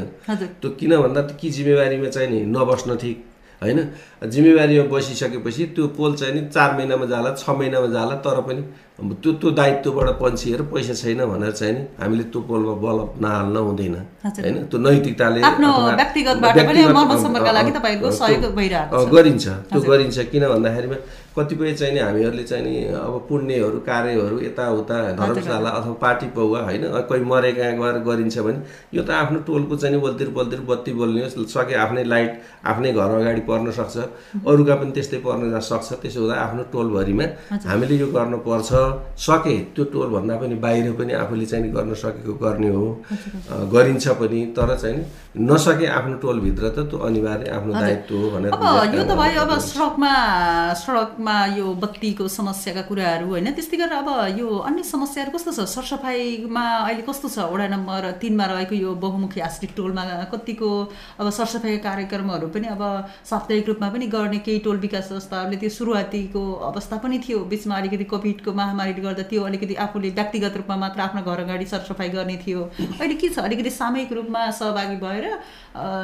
[0.61, 3.17] त्यो किन भन्दा कि जिम्मेवारीमा चाहिँ नि नबस्न ठिक
[3.61, 3.79] होइन?
[4.23, 8.61] जिम्मेवारीमा बसिसकेपछि त्यो पोल चाहिँ नि चार महिनामा जाला छ महिनामा जाला तर पनि
[8.99, 13.95] त्यो त्यो दायित्वबाट पन्छिएर पैसा छैन भनेर चाहिँ नि हामीले त्यो पोलमा बल्ब नहाल्न हुँदैन।
[14.43, 14.57] होइन?
[14.71, 15.39] त्यो नैतिकताले
[19.15, 20.97] गरिन्छ। त्यो गरिन्छ किन भन्दाखेरिमा
[21.37, 26.83] कतिपय चाहिँ नि हामीहरूले चाहिँ नि अब पुण्यहरू कार्यहरू यताउता धर्मशाला अथवा पार्टी पौवा होइन?
[27.09, 28.59] कोही मरे कहाँ गएर गरिन्छ भने
[28.97, 32.31] यो त आफ्नो टोलको चाहिँ नि बल्तिर बल्तिर बत्ती बोल्ने सके आफ्नै लाइट
[32.65, 33.97] आफ्नै घर अगाडि पर्न सक्छ।
[34.49, 37.25] अरूका पनि त्यस्तै पर्न सक्छ। त्यसो हुँदा आफ्नो टोलभरिमा
[37.69, 38.69] हामीले यो गर्नुपर्छ।
[39.25, 42.85] सके त्यो टोलभन्दा पनि बाहिर पनि आफूले चाहिँ गर्न सकेको गर्ने हो।
[43.73, 44.99] गरिन्छ पनि तर चाहिँ
[45.49, 48.53] नसके आफ्नो टोलभित्र त त्यो अनिवार्य आफ्नो दायित्व हो भनेर
[48.95, 50.13] यो त भयो अब सडकमा
[50.81, 55.59] सडकमा यो बत्तीको समस्याका कुराहरू होइन त्यस्तै गरेर अब यो अन्य समस्याहरू कस्तो छ?
[55.69, 57.37] सरसफाइमा अहिले कस्तो छ?
[57.53, 60.69] वडा नम्बर तिनमा रहेको यो बहुमुखी आश्रित टोलमा कतिको
[61.19, 62.83] अब सरसफाइ कार्यक्रमहरू पनि अब
[63.29, 68.05] साप्ताहिक रूपमा पनि गर्ने केही टोल विकास संस्थाहरूले त्यो सुरुवातीको अवस्था पनि थियो। बिचमा अलिकति
[68.11, 72.61] कोभिडको महामारीले गर्दा त्यो अलिकति आफूले व्यक्तिगत रूपमा मात्र आफ्नो घर अगाडि सरसफाइ गर्ने थियो।
[72.99, 73.39] अहिले के छ?
[73.39, 75.25] अलिकति सामूहिक रूपमा सहभागी भएर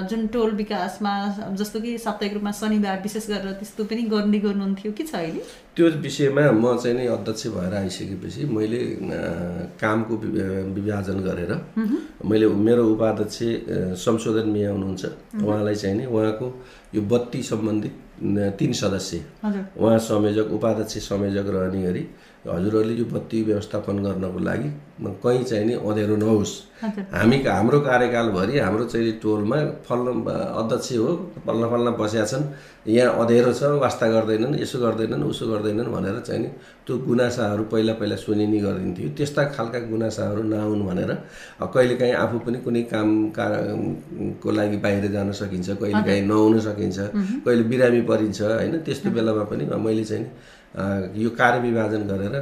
[0.10, 1.14] जुन टोल विकासमा
[1.56, 5.42] जस्तो कि साप्ताहिक रूपमा शनिबार विशेष गरेर त्यस्तो पनि गर्ने गर्नुहुन्थ्यो। के छ अहिले?
[5.76, 8.82] त्यो विषयमा म चाहिँ नि अध्यक्ष भएर आइसकेपछि मैले
[9.80, 10.14] कामको
[10.76, 11.52] विभाजन गरेर
[12.26, 13.38] मैले मेरो उपाध्यक्ष
[14.04, 15.04] संशोधन मिया हुनुहुन्छ।
[15.44, 16.48] उहाँलाई चाहिँ नि उहाँको
[16.96, 17.94] यो बत्ती सम्बन्धित
[18.60, 19.18] तिन सदस्य।
[19.76, 22.04] उहाँ संयोजक उपाध्यक्ष संयोजक रहने गरी
[22.48, 24.70] हजुरहरूले यो बत्ती व्यवस्थापन गर्नको लागि
[25.24, 26.52] कहीँ चाहिँ नि अँध्यारो नहोस्।
[27.14, 30.08] हामी हाम्रो कार्यकालभरि हाम्रो चाहिँ टोलमा फल्न
[30.62, 31.10] अध्यक्ष हो
[31.48, 32.44] फल्न फल्न बसेका छन्।
[32.88, 36.50] यहाँ अँध्यारो छ वास्ता गर्दैनन् यसो गर्दैनन् उसो गर्दैनन् भनेर चाहिँ नि
[36.86, 41.12] त्यो गुनासाहरू पहिला पहिला सुनिने गरिदिन्थ्यो त्यस्ता खालका गुनासाहरू नआउन् भनेर
[41.66, 43.10] कहिलेकाहीँ आफू पनि कुनै काम
[44.44, 46.98] को लागि बाहिर जान सकिन्छ कहिलेकाहीँ नहुन सकिन्छ
[47.46, 48.78] कहिले बिरामी परिन्छ होइन?
[48.86, 50.26] त्यस्तो बेलामा पनि मैले चाहिँ
[50.76, 52.36] यो कार्य विभाजन गरेर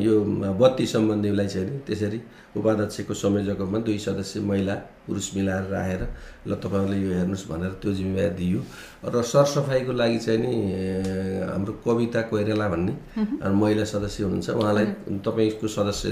[0.00, 0.12] यो
[0.60, 2.20] बत्ती सम्बन्धीलाई चाहिँ त्यसरी
[2.56, 4.74] उपाध्यक्षको संयोजकमा दुई सदस्य महिला
[5.06, 6.02] पुरुष मिलाएर राखेर
[6.48, 8.60] ल तपाईँहरूले यो हेर्नुहोस् भनेर त्यो जिम्मेवारी दियो।
[9.04, 10.52] र सरसफाइको लागि चाहिँ नि
[11.52, 12.94] हाम्रो कविता कोइरेला भन्ने
[13.60, 14.86] महिला सदस्य हुनुहुन्छ। उहाँलाई
[15.20, 16.08] तपाईँको सदस्य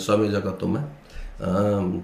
[0.00, 0.80] संयोजकत्वमा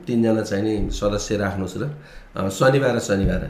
[0.06, 3.42] तिनजना चाहिँ नि सदस्य राख्नुहोस् र शनिबार शनिबार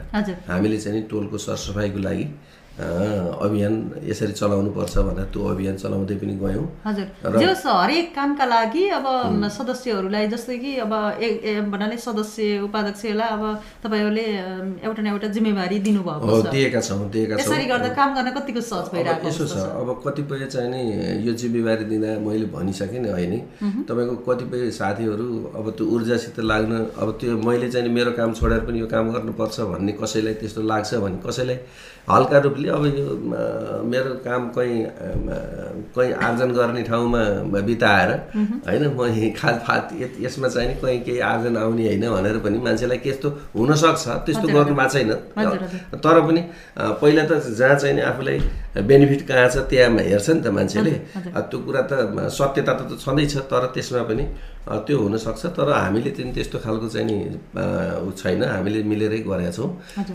[0.47, 2.25] हामीले चाहिँ नि टोलको सरसफाइको लागि
[2.73, 8.83] अभियान यसरी चलाउनु पर्छ भनेर त्यो अभियान चलाउँदै पनि गयौँ। हजुर। जो हरेक कामका लागि
[8.97, 9.05] अब
[9.53, 10.93] सदस्यहरूलाई जस्तै कि अब
[11.69, 13.43] भन्नाले सदस्य उपाध्यक्षलाई अब
[13.83, 14.25] तपाईँहरूले
[14.81, 18.87] एउटा न एउटा जिम्मेवारी दिनुभएको दिएका छौँ दिएका छौँ। यसरी गर्दा काम गर्न कतिको सहज
[18.89, 20.81] भइरहेको यसो छ अब कतिपय चाहिँ नि
[21.29, 23.33] यो जिम्मेवारी दिँदा मैले भनिसकेँ नि होइन
[23.85, 25.29] तपाईँको कतिपय साथीहरू
[25.61, 29.59] अब त्यो ऊर्जासित लाग्न अब त्यो मैले चाहिँ मेरो काम छोडेर पनि यो काम गर्नुपर्छ
[29.71, 31.59] भन्ने कसैलाई त्यस्तो लाग्छ भने कसैलाई
[32.09, 33.15] हल्का रूपले अब यो
[33.87, 34.79] मेरो काम कहीँ
[35.95, 37.21] कहीँ आर्जन गर्ने ठाउँमा
[37.63, 38.09] बिताएर
[38.67, 42.97] होइन म खाल फात यसमा चाहिँ नि कहीँ केही आर्जन आउने होइन भनेर पनि मान्छेलाई
[43.05, 45.11] त्यस्तो हुनसक्छ त्यस्तो गर्नु भएको छैन
[46.03, 46.41] तर पनि
[47.01, 48.37] पहिला त जहाँ चाहिँ नि आफूलाई
[48.83, 50.91] बेनिफिट कहाँ छ त्यहाँ हेर्छ नि त मान्छेले।
[51.39, 51.93] त्यो कुरा त
[52.33, 54.23] सत्यता त छँदैछ तर त्यसमा पनि
[54.67, 57.17] त्यो हुनसक्छ। तर हामीले चाहिँ त्यस्तो खालको चाहिँ नि
[58.17, 59.69] छैन हामीले मिलेरै गरेका छौँ।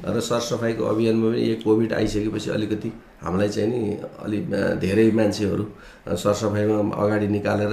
[0.04, 3.80] र सरसफाइको अभियानमा पनि यो कोभिड आइसकेपछि अलिकति हामीलाई चाहिँ नि
[4.24, 4.44] अलिक
[4.80, 5.64] धेरै मान्छेहरू
[6.08, 7.72] सरसफाइमा अगाडि निकालेर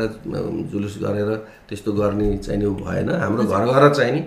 [0.71, 1.29] जुलुस गरेर
[1.69, 4.21] त्यस्तो गर्ने चाहिँ नि भएन। हाम्रो घर घर चाहिँ नि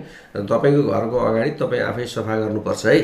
[0.49, 2.97] तपाईँको घरको अगाडि तपाईँ आफै सफा गर्नुपर्छ है।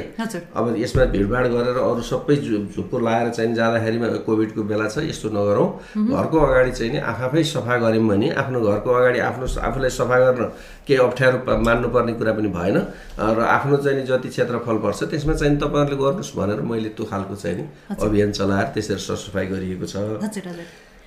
[0.55, 2.35] अब यसमा भिडभाड गरेर अरू सबै
[2.73, 5.67] झुप्पो लाएर चाहिँ जाँदाखेरिमा कोभिडको बेला छ यस्तो नगरौँ।
[6.09, 10.43] घरको अगाडि चाहिँ नि आफै सफा गऱ्यौँ भने आफ्नो घरको अगाडि आफ्नो आफूलाई सफा गर्न
[10.87, 12.77] केही अप्ठ्यारो मान्नुपर्ने कुरा पनि भएन।
[13.19, 17.35] र आफ्नो चाहिँ नि जति क्षेत्रफल पर्छ त्यसमा चाहिँ तपाईँहरूले गर्नुहोस् भनेर मैले त्यो खालको
[17.35, 17.63] चाहिँ नि
[18.05, 19.95] अभियान चलाएर त्यसरी सरसफाइ गरिएको छ।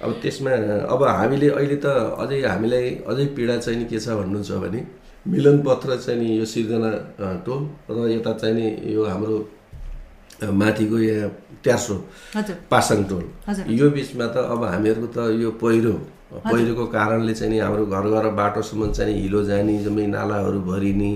[0.04, 0.52] अब त्यसमा
[0.94, 1.86] अब हामीले अहिले त
[2.22, 4.80] अझै हामीलाई अझै पीडा चाहिँ नि के छ भन्नुहुन्छ भने
[5.26, 6.90] मिलन पत्र चाहिँ नि यो सिर्जना
[7.46, 9.36] टोल र यता चाहिँ नि यो हाम्रो
[10.54, 11.28] माथिको यहाँ
[11.64, 11.96] त्यार्सो
[12.70, 13.24] पासाङ टोल।
[13.74, 15.94] यो बिचमा त अब हामीहरूको त यो पहिरो
[16.28, 21.12] पहिरोको कारणले चाहिँ नि हाम्रो घर घर बाटोसम्म चाहिँ हिलो जाने जम्मै नालाहरू भरिने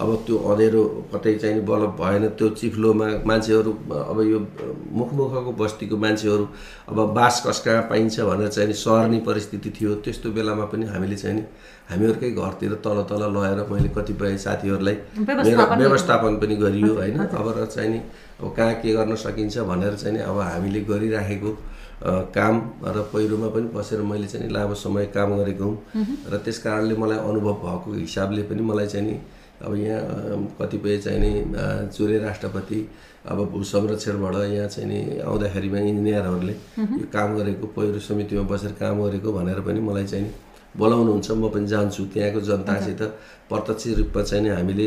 [0.00, 0.82] अब त्यो अँधेरो
[1.14, 3.72] कतै चाहिँ बलब भएन त्यो चिफ्लोमा मान्छेहरू
[4.10, 4.38] अब यो
[4.90, 6.48] मुखमुखको बस्तीको मान्छेहरू
[6.88, 11.36] अब बास कस कहाँ पाइन्छ भनेर चाहिँ सर्ने परिस्थिति थियो। त्यस्तो बेलामा पनि हामीले चाहिँ
[11.36, 11.44] नि
[11.90, 14.96] हामीहरूकै घरतिर तल तल लगेर मैले कतिपय साथीहरूलाई
[15.78, 17.18] व्यवस्थापन पनि गरियो होइन?
[17.22, 17.98] अब र चाहिँ नि
[18.42, 21.56] अब कहाँ के गर्न सकिन्छ भनेर चाहिँ नि अब हामीले गरिराखेको
[22.04, 22.54] काम
[22.84, 27.18] र पहिरोमा पनि बसेर मैले चाहिँ लामो समय काम गरेको हुँ। र त्यस कारणले मलाई
[27.18, 29.16] अनुभव भएको हिसाबले पनि मलाई चाहिँ नि
[29.64, 31.32] अब यहाँ कतिपय चाहिँ नि
[31.96, 32.80] चुरे राष्ट्रपति
[33.26, 36.54] अब भू संरक्षणबाट यहाँ चाहिँ नि आउँदाखेरिमा इन्जिनियरहरूले
[37.00, 40.30] यो काम गरेको पहिरो समितिमा बसेर काम गरेको भनेर पनि मलाई चाहिँ नि
[40.78, 43.02] बोलाउनुहुन्छ म पनि जान्छु। त्यहाँको जनतासित
[43.48, 44.86] प्रत्यक्ष रूपमा चाहिँ नि हामीले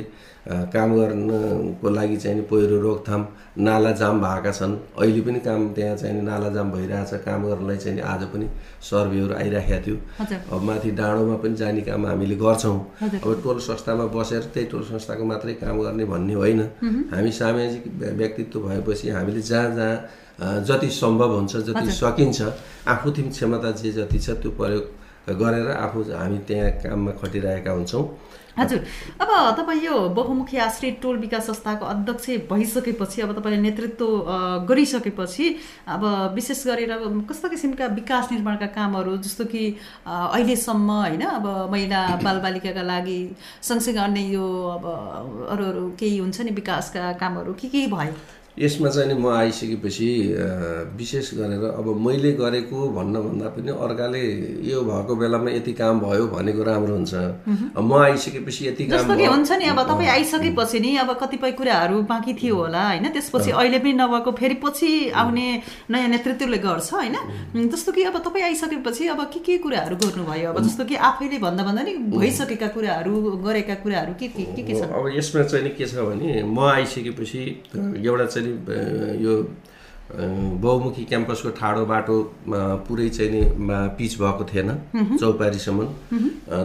[0.74, 3.22] काम गर्नको लागि चाहिँ नि पहिरो रोकथाम
[3.60, 7.78] नाला जाम भएका छन्। अहिले पनि काम त्यहाँ चाहिँ नि नाला जाम भइरहेछ। काम गर्नलाई
[7.78, 8.48] चाहिँ नि आज पनि
[8.82, 9.96] सर्भेहरू आइराखेको थियो।
[10.52, 12.80] अब माथि डाँडोमा पनि जाने काम हामीले गर्छौँ।
[13.20, 16.62] अब टोल संस्थामा बसेर त्यही टोल संस्थाको मात्रै काम गर्ने भन्ने होइन।
[17.14, 17.84] हामी सामाजिक
[18.20, 22.42] व्यक्तित्व भएपछि हामीले जहाँ जहाँ जति सम्भव हुन्छ जति सकिन्छ
[22.88, 24.99] आफूतिम क्षमता जे जति छ त्यो प्रयोग
[25.36, 28.08] गरेर आफू हामी त्यहाँ काममा खटिरहेका हुन्छौँ।
[28.60, 28.80] हजुर।
[29.22, 34.08] अब तपाईँ यो बहुमुखी आश्रित टोल विकास संस्थाको अध्यक्ष भइसकेपछि अब तपाईँले नेतृत्व
[34.70, 35.46] गरिसकेपछि
[35.88, 36.04] अब
[36.36, 36.92] विशेष गरेर
[37.30, 39.64] कस्तो किसिमका विकास निर्माणका कामहरू जस्तो कि
[40.08, 43.20] अहिलेसम्म होइन अब महिला बालबालिकाका लागि
[43.64, 44.44] सँगसँगै अन्य यो
[44.76, 44.86] अब
[45.52, 48.14] अरू अरू केही हुन्छ नि विकासका कामहरू के के भयो?
[48.60, 50.10] यसमा चाहिँ नि म आइसकेपछि
[51.00, 54.24] विशेष गरेर अब मैले गरेको भन्नभन्दा पनि अर्काले
[54.68, 57.14] यो भएको बेलामा यति काम भयो भनेको राम्रो हुन्छ।
[57.80, 62.56] म आइसकेपछि यति काम हुन्छ नि अब तपाईँ आइसकेपछि नि अब कतिपय कुराहरू बाँकी थियो
[62.56, 63.08] होला होइन?
[63.16, 65.48] त्यसपछि अहिले पनि नभएको फेरि पछि आउने
[65.88, 67.16] नयाँ नेतृत्वले गर्छ होइन?
[67.72, 70.50] जस्तो कि अब तपाईँ आइसकेपछि अब के के कुराहरू गर्नुभयो?
[70.52, 74.92] अब जस्तो कि आफैले भन्दा भन्दा नि भइसकेका कुराहरू गरेका कुराहरू के के के छ
[74.92, 77.42] अब यसमा चाहिँ नि के छ भने म आइसकेपछि
[78.04, 78.48] एउटा चाहिँ
[79.24, 79.34] यो
[80.62, 82.16] बहुमुखी क्याम्पसको ठाडो बाटो
[82.88, 83.42] पुरै चाहिँ नि
[83.98, 84.70] पिच भएको थिएन
[85.18, 85.86] चौपारीसम्म।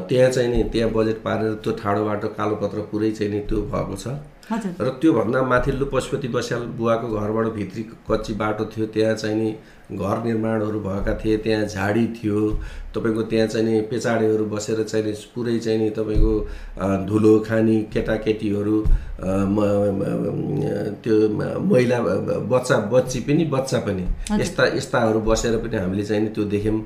[0.09, 3.97] त्यहाँ चाहिँ नि त्यहाँ बजेट पारेर त्यो ठाडो बाटो कालोपत्र पुरै चाहिँ नि त्यो भएको
[3.97, 4.17] छ।
[4.81, 9.49] र त्योभन्दा माथिल्लो पशुपति बस्याल बुवाको घरबाट भित्री कच्ची बाटो थियो त्यहाँ चाहिँ नि
[9.93, 12.39] घर निर्माणहरू भएका थिए त्यहाँ झाडी थियो
[12.95, 16.33] तपाईँको त्यहाँ चाहिँ नि पेचाडेहरू बसेर चाहिँ नि पुरै चाहिँ नि तपाईँको
[17.07, 18.77] धुलो खानी केटाकेटीहरू
[21.05, 21.15] त्यो
[21.69, 21.99] महिला
[22.51, 24.05] बच्चा बच्ची पनि बच्चा पनि।
[24.41, 26.81] यस्ता यस्ताहरू बसेर पनि हामीले चाहिँ नि त्यो देख्यौँ।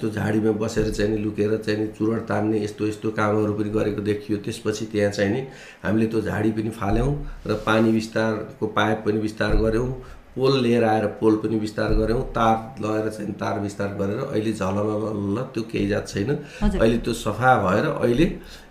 [0.00, 4.02] त्यो झाडीमा बसेर चाहिँ नि लुकेर चाहिँ नि चुरण तान्ने यस्तो यस्तो कामहरू पनि गरेको
[4.02, 5.40] देखियो। त्यसपछि त्यहाँ चाहिँ नि
[5.84, 7.14] हामीले त्यो झाडी पनि फाल्यौँ
[7.46, 9.92] र पानी विस्तारको पाइप पनि विस्तार गऱ्यौँ।
[10.36, 15.42] पोल लिएर आएर पोल पनि विस्तार गऱ्यौँ तार लगाएर चाहिँ तार विस्तार गरेर अहिले झलमल
[15.54, 16.30] त्यो केही जात छैन।
[16.62, 18.24] अहिले त्यो सफा भएर अहिले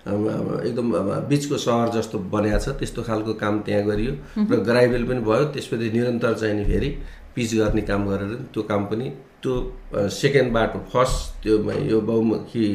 [0.03, 0.91] एकदम
[1.29, 5.91] बिचको सहर जस्तो बनिएको छ त्यस्तो खालको काम त्यहाँ गरियो। र ग्राइबेल पनि भयो त्यसपछि
[5.91, 6.89] निरन्तर चाहिँ नि फेरि
[7.35, 9.07] पिच गर्ने काम गरेर त्यो काम पनि
[9.43, 11.53] त्यो सेकेन्ड बाटो फर्स्ट त्यो
[11.91, 12.65] यो बहुमुखी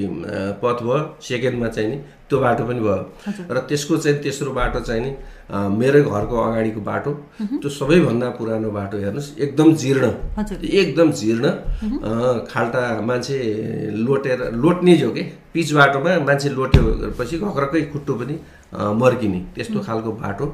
[0.62, 1.96] पथ भयो सेकेन्डमा चाहिँ नि
[2.28, 3.04] त्यो बाटो पनि भयो।
[3.50, 5.10] र त्यसको चाहिँ तेस्रो बाटो चाहिँ नि
[5.80, 10.04] मेरै घरको अगाडिको बाटो। त्यो सबैभन्दा पुरानो बाटो हेर्नुहोस् एकदम जीर्ण।
[10.60, 11.44] एकदम जीर्ण।
[12.52, 13.36] खाल्टा मान्छे
[14.04, 18.36] लोटेर लोट्ने जो के पिच बाटोमा मान्छे लोटेपछि घक्रकै खुट्टो पनि
[19.00, 20.46] मर्किने त्यस्तो खालको बाटो।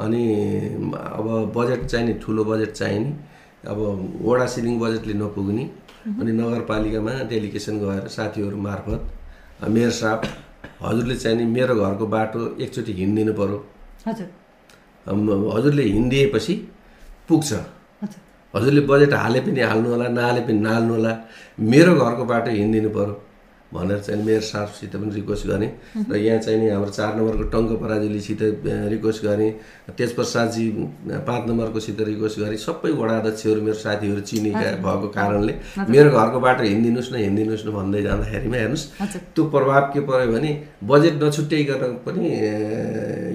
[0.00, 0.22] अनि
[0.88, 3.10] अब बजेट चाहिने ठुलो बजेट चाहिने
[3.70, 3.78] अब
[4.26, 5.64] वडा सिलिङ बजेटले नपुग्ने
[6.20, 9.02] अनि नगरपालिकामा डेलिगेसन गएर साथीहरू मार्फत
[9.74, 10.20] मेयर साहब
[10.82, 13.58] हजुरले चाहिँ नि मेरो घरको बाटो एकचोटि हिँडिदिनु पऱ्यो
[15.54, 16.54] हजुरले हिँडिदिएपछि
[17.28, 17.50] पुग्छ।
[18.54, 21.12] हजुरले बजेट हाले पनि हाल्नु होला नहाले पनि नहाल्नु होला।
[21.72, 23.14] मेरो घरको बाटो हिँडिदिनु पऱ्यो
[23.72, 25.70] भनेर चाहिँ मेयर साहबसित पनि रिक्वेस्ट गरेँ
[26.10, 28.42] र यहाँ चाहिँ नि हाम्रो चार नम्बरको टङ्क पराजुलीसित
[28.92, 29.50] रिक्वेस्ट गरेँ
[29.96, 30.66] तेजप्रसादजी
[31.26, 35.54] पाँच नम्बरकोसित रिक्वेस्ट गरेँ सबै वडा अध्यक्षहरू मेरो साथीहरू चिनेका भएको कारणले
[35.88, 38.84] मेरो घरको बाटो हिँडिदिनुहोस् न हिँडिदिनुहोस् न भन्दै जाँदाखेरिमा हेर्नुहोस्।
[39.34, 40.50] त्यो प्रभाव के पऱ्यो भने
[40.84, 42.24] बजेट नछुट्याइकन पनि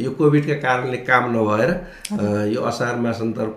[0.03, 1.71] यो कोभिडका कारणले काम नभएर
[2.53, 3.47] यो असार मासान्तर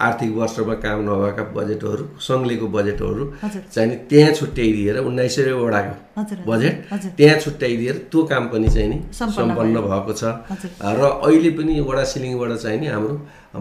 [0.00, 5.94] आर्थिक वर्षमा काम नभएका बजेटहरू सङ्घलेको बजेटहरू चाहिँ त्यहाँ छुट्याइदिएर उन्नाइस सय वडाको
[6.46, 6.76] बजेट
[7.16, 10.24] त्यहाँ छुट्याइदिएर त्यो काम पनि चाहिँ नि सम्पन्न भएको छ।
[10.80, 13.14] र अहिले पनि वडा सिलिङबाट चाहिँ नि हाम्रो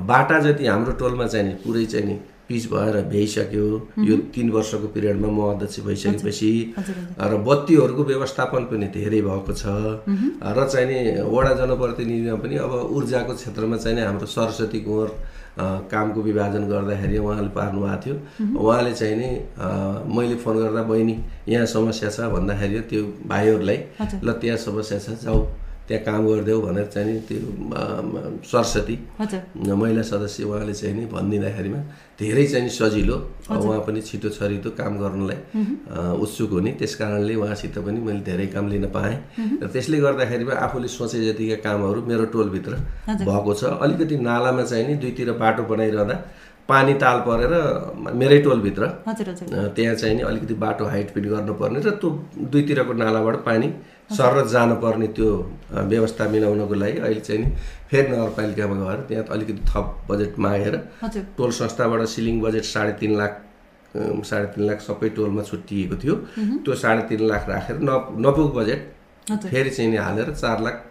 [0.08, 2.18] बाटा जति हाम्रो टोलमा चाहिँ नि पुरै चाहिँ नि
[2.48, 3.66] पिच भएर भ्याइसक्यो।
[4.00, 6.52] यो तिन वर्षको पिरियडमा म अध्यक्ष भइसकेपछि
[7.20, 9.64] र बत्तीहरूको व्यवस्थापन पनि धेरै भएको छ।
[10.56, 15.10] र चाहिँ नि वडा जनप्रतिनिधिमा पनि अब ऊर्जाको क्षेत्रमा चाहिँ नि हाम्रो सरस्वती कुँवर
[15.60, 18.16] कामको विभाजन गर्दाखेरि उहाँले पार्नु भएको थियो
[18.62, 19.30] उहाँले चाहिँ नि
[20.16, 21.16] मैले फोन गर्दा बहिनी
[21.50, 23.80] यहाँ समस्या छ भन्दाखेरि त्यो भाइहरूलाई
[24.24, 25.42] ल त्यहाँ समस्या छ जाऊ।
[25.88, 27.40] त्यहाँ काम गरिदेऊ भनेर चाहिँ नि त्यो
[28.52, 28.96] सरस्वती
[29.72, 31.80] महिला सदस्य उहाँले चाहिँ नि भनिदिँदाखेरिमा
[32.20, 33.18] धेरै चाहिँ नि सजिलो
[33.50, 35.40] उहाँ पनि छिटो छरितो काम गर्नलाई
[36.24, 39.16] उत्सुक हुने। त्यस कारणले उहाँसित पनि मैले धेरै काम लिन पाएँ।
[39.64, 42.74] र त्यसले गर्दाखेरिमा आफूले सोचे जतिका कामहरू मेरो टोलभित्र
[43.24, 46.16] भएको छ। अलिकति नालामा चाहिँ नि दुईतिर बाटो बनाइरहँदा
[46.68, 47.54] पानी ताल परेर
[48.12, 52.10] मेरै टोलभित्र त्यहाँ चाहिँ नि अलिकति बाटो हाइट पनि गर्नुपर्ने र त्यो
[52.52, 53.68] दुईतिरको नालाबाट पानी
[54.10, 55.30] सर जानुपर्ने त्यो
[55.86, 57.52] व्यवस्था मिलाउनको लागि अहिले चाहिँ नि
[57.92, 60.76] फेरि नगरपालिकामा गएर त्यहाँ अलिकति थप बजेट मागेर
[61.38, 63.44] टोल संस्थाबाट सिलिङ बजेट साढे तिन लाख
[63.98, 66.16] साढे तिन लाख सबै टोलमा छुट्टिएको थियो।
[66.64, 67.90] त्यो साढे तिन लाख राखेर न
[68.26, 68.82] नपुग बजेट
[69.44, 70.84] फेरि चाहिँ नि हालेर चार लाख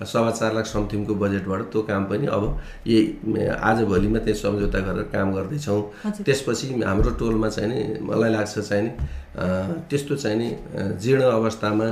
[0.00, 2.44] सवा चार लाख समथिङको बजेटबाट त्यो काम पनि अब
[2.86, 5.82] यही आजभोलिमा त्यही सम्झौता गरेर काम गर्दैछौँ।
[6.24, 8.90] त्यसपछि हाम्रो टोलमा चाहिँ नि मलाई लाग्छ चाहिँ नि
[9.30, 10.48] त्यस्तो चाहिँ नि
[10.98, 11.86] जीर्ण अवस्थामा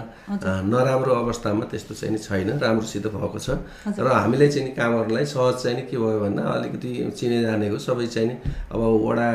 [0.67, 3.49] नराम्रो अवस्थामा त्यस्तो चाहिँ नि छैन राम्रोसित भएको छ।
[3.95, 8.07] र हामीले चाहिँ नि कामहरूलाई सहज चाहिँ नि के भयो भन्दा अलिकति चिने जानेको सबै
[8.11, 8.35] चाहिँ नि
[8.75, 9.29] अब वडा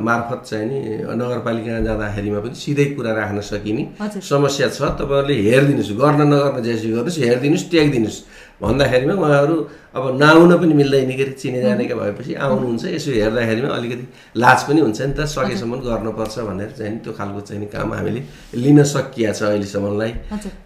[0.00, 0.78] मार्फत चाहिँ नि
[1.12, 7.20] नगरपालिका जाँदाखेरिमा पनि सिधै कुरा राख्न सकिने समस्या छ। तपाईँहरूले हेरिदिनुहोस् गर्न नगर्न जेसी गर्नुहोस्
[7.20, 8.18] हेरिदिनुहोस् ट्यागिदिनुहोस्।
[8.62, 9.56] भन्दाखेरिमा उहाँहरू
[9.94, 14.06] अब नआउन पनि मिल्दैन के अरे चिने जानेका भएपछि आउनुहुन्छ यसो हेर्दाखेरिमा अलिकति
[14.40, 18.22] लाज पनि हुन्छ नि त सकेसम्म गर्नुपर्छ भनेर चाहिँ त्यो खालको चाहिँ काम हामीले
[18.56, 20.12] लिन सकिया छ अहिलेसम्मलाई।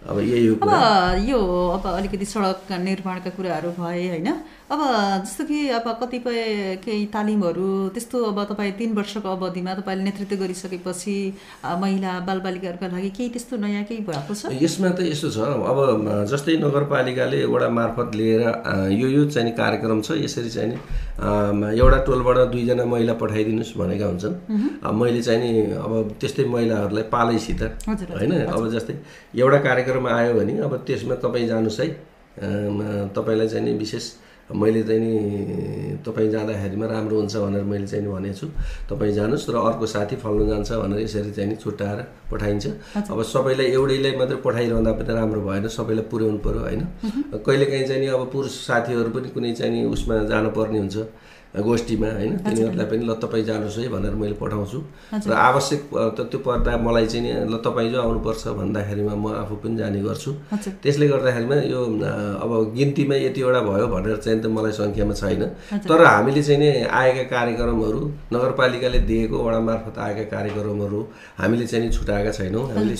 [0.07, 0.55] अब यही हो
[1.27, 1.39] यो
[1.75, 4.29] अब अलिकति सडक निर्माणका कुराहरू भए होइन
[4.67, 4.79] अब
[5.23, 6.39] जस्तो कि अब कतिपय
[6.83, 11.15] केही तालिमहरू त्यस्तो अब तपाईँ तिन वर्षको अवधिमा तपाईँले नेतृत्व गरिसकेपछि
[11.83, 14.51] महिला बालबालिकाहरूका लागि केही त्यस्तो नयाँ केही भएको छ?
[14.63, 15.39] यसमा त यस्तो छ।
[15.71, 15.79] अब
[16.31, 18.43] जस्तै नगरपालिकाले वडा मार्फत लिएर
[18.91, 20.77] यो यो चाहिँ कार्यक्रम छ यसरी चाहिँ नि
[21.79, 24.35] एउटा टोलबाट दुईजना महिला पठाइदिनुहोस् भनेका हुन्छन्।
[24.93, 28.95] मैले चाहिँ नि अब त्यस्तै महिलाहरूलाई पालैसित होइन अब जस्तै
[29.35, 31.87] एउटा कार्यक्रम आयो भने अब त्यसमा तपाईँ जानुहोस् है।
[33.17, 34.05] तपाईँलाई चाहिँ नि विशेष
[34.47, 38.47] मैले चाहिँ नि तपाईँ जाँदाखेरिमा राम्रो हुन्छ भनेर मैले चाहिँ नि भनेको छु
[38.87, 41.99] तपाईँ जानुहोस् र अर्को साथी फल्नु जान्छ भनेर यसरी चाहिँ नि छुट्याएर
[42.31, 42.65] पठाइन्छ।
[43.11, 46.81] अब सबैलाई एउटैलाई मात्रै पठाइरहँदा पनि राम्रो भएन सबैलाई पुर्याउनु पऱ्यो होइन?
[47.43, 50.97] कहिलेकाहीँ चाहिँ नि अब पुरुष साथीहरू पनि कुनै चाहिँ नि उसमा जानुपर्ने हुन्छ।
[51.55, 52.33] गोष्ठीमा होइन?
[52.43, 54.79] तिनीहरूलाई पनि ल तपाईँ जानुहोस् है भनेर मैले पठाउँछु।
[55.27, 55.81] र आवश्यक
[56.17, 59.99] त त्यो पर्दा मलाई चाहिँ नि ल तपाईँ जो आउनुपर्छ भन्दाखेरिमा म आफू पनि जाने
[60.03, 60.31] गर्छु।
[60.83, 61.81] त्यसले गर्दाखेरिमा यो
[62.43, 65.43] अब गिन्तीमा यतिवटा भयो भनेर चाहिँ त मलाई सङ्ख्यामा छैन।
[65.89, 68.01] तर हामीले चाहिँ नि आएका कार्यक्रमहरू
[68.33, 70.99] नगरपालिकाले दिएको वडा मार्फत आएका कार्यक्रमहरू
[71.39, 72.95] हामीले चाहिँ नि छुट्याएका छैनौँ। हामीले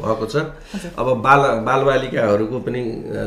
[0.00, 0.34] भएको छ।
[0.96, 2.80] अब बाल बालबालिकाहरूको पनि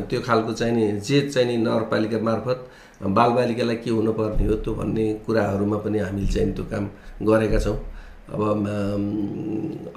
[0.09, 2.59] त्यो खालको चाहिँ नि जे चाहिँ नि नगरपालिका मार्फत
[3.03, 6.83] बालबालिकालाई के हुनुपर्ने हो त्यो भन्ने कुराहरूमा पनि हामीले चाहिँ त्यो काम
[7.21, 7.77] गरेका छौँ।
[8.33, 8.41] अब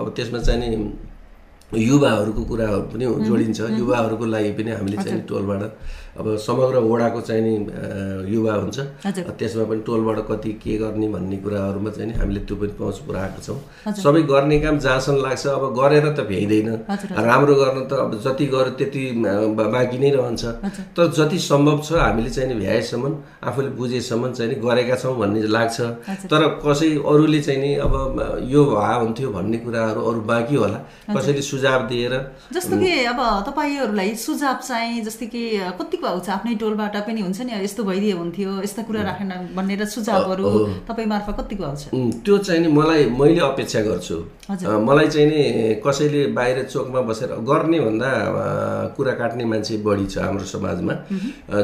[0.00, 0.76] अब त्यसमा चाहिँ नि
[1.72, 5.62] युवाहरूको कुराहरू पनि जोडिन्छ। युवाहरूको लागि पनि हामीले चाहिँ टोलबाट
[6.18, 7.54] अब समग्र वडाको चाहिँ नि
[8.32, 8.78] युवा हुन्छ।
[9.38, 13.40] त्यसमा पनि टोलबाट कति के गर्ने भन्ने कुराहरूमा चाहिँ नि हामीले त्यो पनि पहुँच पुऱ्याएको
[13.42, 13.58] छौँ।
[14.02, 16.68] सबै गर्ने काम जहाँसम्म लाग्छ अब गरेर त भ्याइँदैन।
[17.20, 19.02] राम्रो गर्न त अब जति गर्यो त्यति
[19.56, 20.44] बाँकी नै रहन्छ।
[20.96, 25.40] तर जति सम्भव छ हामीले चाहिँ नि भ्याएसम्म आफूले बुझेसम्म चाहिँ नि गरेका छौँ भन्ने
[25.48, 25.80] लाग्छ।
[26.32, 27.94] तर कसै अरूले चाहिँ नि अब
[28.48, 30.78] यो भए हुन्थ्यो भन्ने कुराहरू अरू बाँकी होला।
[31.12, 32.14] कसैले सुझाव दिएर
[32.52, 35.42] जस्तो कि अब तपाईँहरूलाई सुझाव चाहिँ जस्तै कि
[35.78, 40.44] कतिको आउँछ आफ्नै टोलबाट पनि हुन्छ नि यस्तो भइदियो हुन्थ्यो यस्ता कुरा राखेन भनेर सुझावहरू
[40.88, 41.82] तपाईँ मार्फत कतिको आउँछ
[42.24, 44.16] त्यो चाहिँ नि मलाई मैले अपेक्षा गर्छु।
[44.88, 45.42] मलाई चाहिँ नि
[45.86, 48.10] कसैले बाहिर चोकमा बसेर गर्ने भन्दा
[48.96, 50.94] कुरा काट्ने मान्छे बढी छ हाम्रो समाजमा।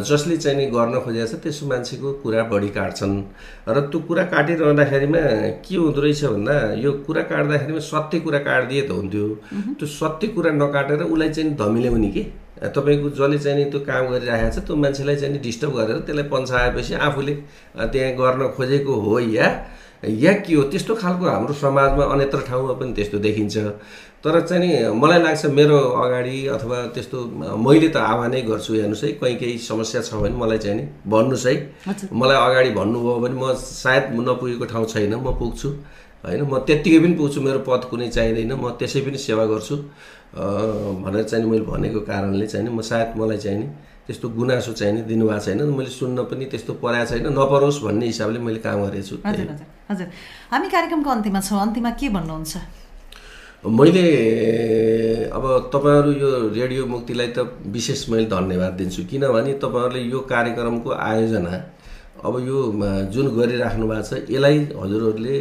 [0.02, 3.14] जसले चाहिँ नि गर्न खोजेको छ त्यसो मान्छेको कुरा बढी काट्छन्।
[3.68, 5.22] र त्यो कुरा काटिरहँदाखेरिमा
[5.64, 9.26] के हुँदो रहेछ भन्दा यो कुरा काट्दाखेरिमा सत्य कुरा काटिदिए त हुन्थ्यो।
[9.78, 12.22] त्यो सत्य कुरा नकाटेर उसलाई चाहिँ धमिल्याउने कि?
[12.62, 16.26] तपाईँको जसले चाहिँ नि त्यो काम गरिरहेको छ त्यो मान्छेलाई चाहिँ नि डिस्टर्ब गरेर त्यसलाई
[16.30, 17.34] पन्छाएपछि आफूले
[17.92, 19.48] त्यहाँ गर्न खोजेको हो या
[20.02, 20.62] या के हो?
[20.70, 23.56] त्यस्तो खालको हाम्रो समाजमा अन्यत्र ठाउँमा पनि त्यस्तो देखिन्छ।
[24.22, 27.18] तर चाहिँ नि मलाई लाग्छ मेरो अगाडि अथवा त्यस्तो
[27.58, 31.46] मैले त आह्वानै गर्छु हेर्नुहोस् है कहीँ केही समस्या छ भने मलाई चाहिँ नि भन्नुहोस्
[31.46, 31.54] है।
[32.10, 35.68] मलाई अगाडि भन्नुभयो भने म सायद नपुगेको ठाउँ छैन म पुग्छु
[36.26, 36.42] होइन?
[36.50, 39.74] म त्यत्तिकै पनि पुग्छु मेरो पद कुनै चाहिँदैन म त्यसै पनि सेवा गर्छु।
[40.34, 43.66] भनेर चाहिँ मैले भनेको कारणले चाहिँ म सायद मलाई चाहिँ नि
[44.06, 48.38] त्यस्तो गुनासो चाहिँ नि दिनुभएको छैन मैले सुन्न पनि त्यस्तो पराएको छैन। नपरोस् भन्ने हिसाबले
[48.40, 49.46] मैले काम गरेको छु। हजुर
[49.90, 50.06] हजुर
[50.52, 52.52] हामी कार्यक्रमको अन्तिममा छौँ। अन्तिममा के भन्नुहुन्छ?
[53.62, 54.04] मैले
[55.30, 61.54] अब तपाईँहरू यो रेडियो मुक्तिलाई त विशेष मैले धन्यवाद दिन्छु। किनभने तपाईँहरूले यो कार्यक्रमको आयोजना
[62.24, 62.58] अब यो
[63.12, 65.36] जुन गरिराख्नु भएको छ यसलाई हजुरहरूले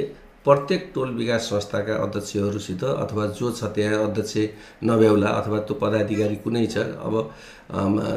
[0.45, 4.37] प्रत्येक टोल विकास संस्थाका अध्यक्षहरूसित अथवा जो छ त्यहाँ अध्यक्ष
[4.83, 7.15] नभ्याउला अथवा त्यो पदाधिकारी कुनै छ अब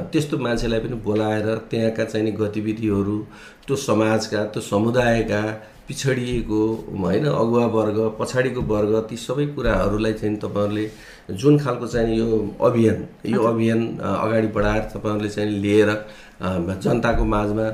[0.08, 3.18] त्यस्तो मान्छेलाई पनि बोलाएर त्यहाँका चाहिने गतिविधिहरू
[3.66, 5.42] त्यो समाजका त्यो समुदायका
[5.88, 6.62] पिछडिएको
[6.96, 10.88] होइन अगुवा वर्ग पछाडिको वर्ग ती सबै कुराहरूलाई चाहिँ तपाईँहरूले
[11.36, 15.90] जुन खालको चाहिँ यो अभियान यो अभियान अगाडि बढाएर तपाईँहरूले चाहिँ लिएर
[16.80, 17.68] जनताको माझमा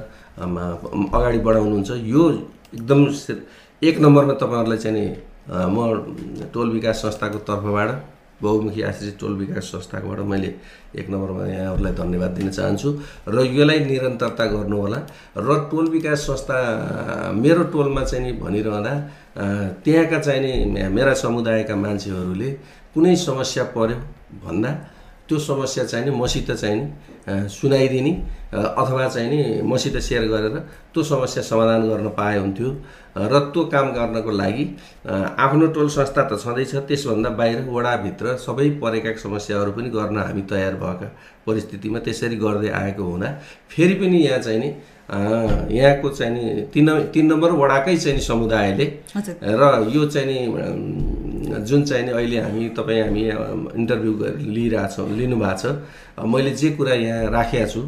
[1.14, 2.30] अगाडि बढाउनुहुन्छ यो
[2.74, 3.06] एकदम
[3.82, 5.06] एक नम्बरमा तपाईँहरूलाई चाहिँ नि
[5.68, 7.90] म टोल विकास संस्थाको तर्फबाट
[8.42, 10.54] बहुमुखी आश्रित टोल विकास संस्थाकोबाट मैले
[10.96, 12.88] एक नम्बरमा यहाँहरूलाई धन्यवाद दिन चाहन्छु
[13.28, 14.98] र यसलाई निरन्तरता गर्नुहोला
[15.38, 16.56] र टोल विकास संस्था
[17.34, 18.94] मेरो टोलमा चाहिँ नि भनिरहँदा
[19.84, 22.50] त्यहाँका चाहिँ नि मेरा समुदायका मान्छेहरूले
[22.92, 23.96] कुनै समस्या पर्यो
[24.44, 24.70] भन्दा
[25.30, 28.12] त्यो समस्या चाहिँ नि मसित चाहिँ नि सुनाइदिने
[28.52, 30.58] अथवा चाहिँ नि मसित सेयर गरेर
[30.94, 32.70] त्यो समस्या समाधान गर्न पाए हुन्थ्यो।
[33.16, 34.64] र त्यो काम गर्नको लागि
[35.38, 40.74] आफ्नो टोल संस्था त छँदैछ त्यसभन्दा बाहिर वडाभित्र सबै परेका समस्याहरू पनि गर्न हामी तयार
[40.82, 41.08] भएका
[41.46, 43.28] परिस्थितिमा त्यसरी गर्दै आएको हुँदा
[43.70, 44.70] फेरि पनि यहाँ चाहिँ नि
[45.78, 48.86] यहाँको चाहिँ नि तिन तिन नम्बर वडाकै चाहिँ नि समुदायले
[49.42, 49.62] र
[49.94, 51.29] यो चाहिँ नि
[51.60, 53.22] जुन चाहिँ नि अहिले हामी तपाईँ हामी
[53.74, 54.12] इन्टरभ्यू
[54.54, 57.80] लिइरहेछौँ लिनुभएको छ मैले जे कुरा यहाँ राखेको छु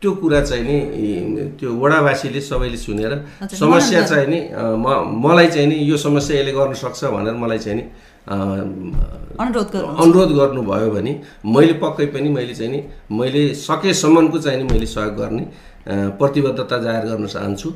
[0.00, 3.12] त्यो कुरा चाहिँ नि त्यो वडावासीले सबैले सुनेर
[3.52, 4.86] समस्या चाहिँ नि म
[5.20, 7.84] मलाई चाहिँ नि यो समस्या यसले गर्न सक्छ भनेर मलाई चाहिँ नि
[10.00, 11.12] अनुरोध गर्नुभयो भने
[11.46, 12.80] मैले पक्कै पनि मैले चाहिँ नि
[13.12, 15.44] मैले सकेसम्मको चाहिँ नि मैले सहयोग गर्ने
[16.16, 17.68] प्रतिबद्धता जाहेर गर्न चाहन्छु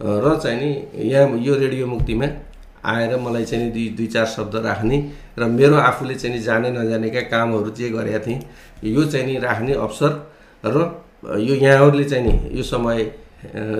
[0.00, 0.70] र चाहिँ नि
[1.08, 2.26] यहाँ यो रेडियो मुक्तिमा
[2.84, 4.98] आएर मलाई चाहिँ दुई दुई चार शब्द राख्ने
[5.38, 8.40] र मेरो आफूले चाहिँ नि जाने नजानेका कामहरू जे गरेका थिएँ
[8.84, 10.12] यो चाहिँ नि राख्ने अवसर
[10.64, 10.76] र
[11.38, 12.98] यो यहाँहरूले चाहिँ नि यो समय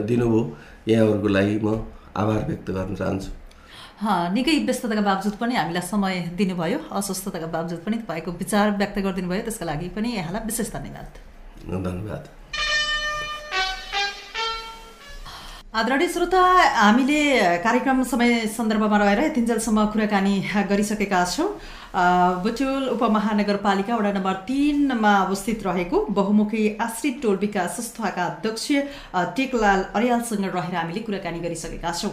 [0.07, 0.43] दिनुभयो।
[0.88, 1.69] यहाँहरूको लागि म
[2.17, 3.31] आभार व्यक्त गर्न चाहन्छु।
[4.35, 9.43] निकै व्यस्तताका बावजुद पनि हामीलाई समय दिनुभयो। अस्वस्थताका बावजुद पनि तपाईँको विचार व्यक्त गरिदिनु भयो
[9.47, 11.11] त्यसका लागि पनि यहाँलाई विशेष धन्यवाद।
[11.87, 12.25] धन्यवाद।
[15.73, 16.41] आदरणीय श्रोता
[16.77, 17.20] हामीले
[17.64, 20.35] कार्यक्रम समय सन्दर्भमा रहेर यतिन्जेलसम्म कुराकानी
[20.68, 21.49] गरिसकेका छौँ।
[21.95, 28.70] बुटोल उपमहानगरपालिका वडा नम्बर तिनमा अवस्थित रहेको बहुमुखी आश्रित टोल विकास संस्थाका अध्यक्ष
[29.36, 32.12] टेकलाल अर्यालसँग रहेर हामीले कुराकानी गरिसकेका छौँ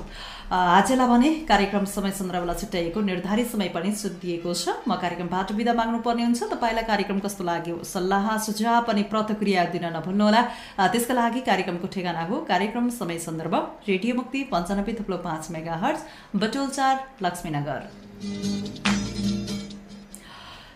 [0.52, 6.24] आजलाई भने कार्यक्रम समय सन्दर्भलाई छुट्याइएको निर्धारित समय पनि दिएको छ म कार्यक्रमबाट विदा माग्नुपर्ने
[6.24, 10.42] हुन्छ तपाईँलाई कार्यक्रम कस्तो लाग्यो सल्लाह सुझाव अनि प्रतिक्रिया दिन नभुल्नुहोला
[10.90, 13.56] त्यसका लागि कार्यक्रमको ठेगाना हो कार्यक्रम समय सन्दर्भ
[13.88, 16.06] रेडियो मुक्ति पन्चानब्बे थुप्लो पाँच मेगा हर्स
[16.38, 17.80] बटोल चार लक्ष्मीनगर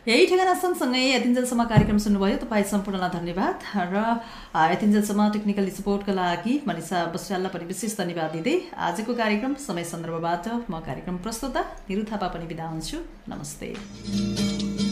[0.08, 3.56] यही ठेगाना सँगसँगै यतिन्जेलसम्म कार्यक्रम सुन्नुभयो। तपाईँ सम्पूर्णलाई धन्यवाद
[3.93, 3.95] र
[4.74, 10.84] यतिन्जेलसम्म टेक्निकल सपोर्टका लागि मनिषा बस्याललाई पनि विशेष धन्यवाद दिँदै आजको कार्यक्रम समय सन्दर्भबाट म
[10.84, 12.97] कार्यक्रम प्रस्तुता निरु थापा पनि बिदा हुन्छु।
[13.32, 14.83] नमस्ते।